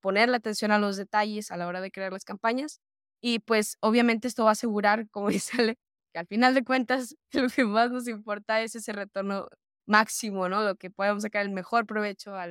poner 0.00 0.28
la 0.28 0.38
atención 0.38 0.72
a 0.72 0.78
los 0.78 0.96
detalles 0.96 1.50
a 1.50 1.56
la 1.56 1.66
hora 1.68 1.80
de 1.80 1.90
crear 1.92 2.12
las 2.12 2.24
campañas 2.24 2.80
y 3.22 3.38
pues 3.40 3.76
obviamente 3.80 4.28
esto 4.28 4.44
va 4.44 4.50
a 4.50 4.52
asegurar, 4.52 5.08
como 5.10 5.28
dice 5.30 5.60
Ale, 5.62 5.76
que 6.12 6.18
al 6.20 6.26
final 6.26 6.54
de 6.54 6.64
cuentas 6.64 7.16
lo 7.32 7.48
que 7.48 7.64
más 7.64 7.90
nos 7.92 8.08
importa 8.08 8.62
es 8.62 8.74
ese 8.76 8.92
retorno 8.92 9.48
máximo, 9.86 10.48
¿no? 10.48 10.62
Lo 10.64 10.76
que 10.76 10.90
podamos 10.90 11.22
sacar 11.24 11.42
el 11.42 11.50
mejor 11.52 11.86
provecho 11.86 12.34
a 12.36 12.44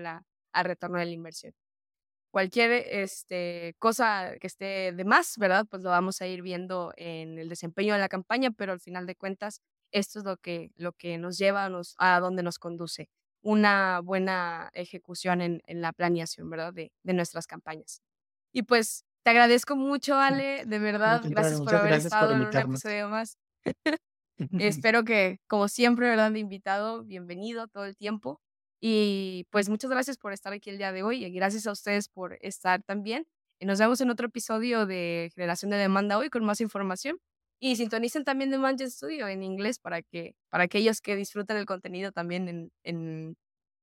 al 0.53 0.65
retorno 0.65 0.99
de 0.99 1.05
la 1.05 1.11
inversión. 1.11 1.53
Cualquier 2.31 2.71
este, 2.71 3.75
cosa 3.77 4.35
que 4.39 4.47
esté 4.47 4.93
de 4.93 5.03
más, 5.03 5.37
¿verdad? 5.37 5.65
Pues 5.69 5.83
lo 5.83 5.89
vamos 5.89 6.21
a 6.21 6.27
ir 6.27 6.41
viendo 6.41 6.93
en 6.95 7.37
el 7.37 7.49
desempeño 7.49 7.93
de 7.93 7.99
la 7.99 8.07
campaña, 8.07 8.51
pero 8.51 8.71
al 8.71 8.79
final 8.79 9.05
de 9.05 9.15
cuentas 9.15 9.61
esto 9.91 10.19
es 10.19 10.25
lo 10.25 10.37
que, 10.37 10.71
lo 10.77 10.93
que 10.93 11.17
nos 11.17 11.37
lleva 11.37 11.65
a, 11.65 11.69
nos, 11.69 11.95
a 11.97 12.19
donde 12.21 12.41
nos 12.41 12.57
conduce. 12.57 13.09
Una 13.43 13.99
buena 13.99 14.69
ejecución 14.73 15.41
en, 15.41 15.61
en 15.65 15.81
la 15.81 15.91
planeación, 15.91 16.49
¿verdad? 16.49 16.73
De, 16.73 16.93
de, 17.03 17.13
nuestras 17.13 17.47
campañas. 17.47 18.01
Y 18.53 18.63
pues 18.63 19.03
te 19.23 19.31
agradezco 19.31 19.75
mucho, 19.75 20.15
Ale, 20.15 20.63
de 20.65 20.79
verdad. 20.79 21.21
Gracias 21.25 21.59
por 21.59 21.75
haber 21.75 21.93
estado 21.93 22.33
en 22.33 22.41
un 22.43 22.55
episodio 22.55 23.09
más. 23.09 23.37
Espero 24.59 25.03
que, 25.03 25.39
como 25.47 25.67
siempre, 25.67 26.07
¿verdad? 26.07 26.31
De 26.31 26.39
invitado, 26.39 27.03
bienvenido 27.03 27.67
todo 27.67 27.85
el 27.85 27.97
tiempo. 27.97 28.41
Y 28.83 29.45
pues 29.51 29.69
muchas 29.69 29.91
gracias 29.91 30.17
por 30.17 30.33
estar 30.33 30.51
aquí 30.51 30.71
el 30.71 30.79
día 30.79 30.91
de 30.91 31.03
hoy 31.03 31.23
y 31.23 31.31
gracias 31.31 31.67
a 31.67 31.71
ustedes 31.71 32.09
por 32.09 32.37
estar 32.41 32.81
también. 32.81 33.27
Y 33.59 33.67
nos 33.67 33.77
vemos 33.77 34.01
en 34.01 34.09
otro 34.09 34.25
episodio 34.25 34.87
de 34.87 35.31
Generación 35.35 35.69
de 35.69 35.77
Demanda 35.77 36.17
hoy 36.17 36.31
con 36.31 36.43
más 36.43 36.61
información. 36.61 37.19
Y 37.59 37.75
sintonicen 37.75 38.23
también 38.23 38.49
de 38.49 38.57
Mansion 38.57 38.89
Studio 38.89 39.27
en 39.27 39.43
inglés 39.43 39.77
para 39.77 40.01
que 40.01 40.35
para 40.49 40.63
aquellos 40.63 40.99
que 40.99 41.15
disfruten 41.15 41.57
el 41.57 41.67
contenido 41.67 42.11
también 42.11 42.49
en, 42.49 42.71
en, 42.83 43.37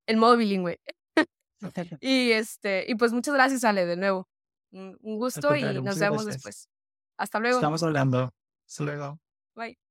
en 0.09 0.19
modo 0.19 0.37
bilingüe. 0.37 0.81
y 2.01 2.33
este 2.33 2.85
y 2.89 2.97
pues 2.97 3.13
muchas 3.13 3.35
gracias 3.35 3.63
Ale 3.63 3.87
de 3.87 3.97
nuevo. 3.97 4.29
Un, 4.73 4.99
gusto 5.01 5.55
y 5.55 5.63
nos 5.81 5.99
vemos 6.01 6.27
después. 6.27 6.69
Hasta 7.17 7.39
luego. 7.39 7.59
Estamos 7.59 7.83
hablando. 7.85 8.35
Hasta 8.67 8.85
luego. 8.85 9.21
Bye. 9.55 9.88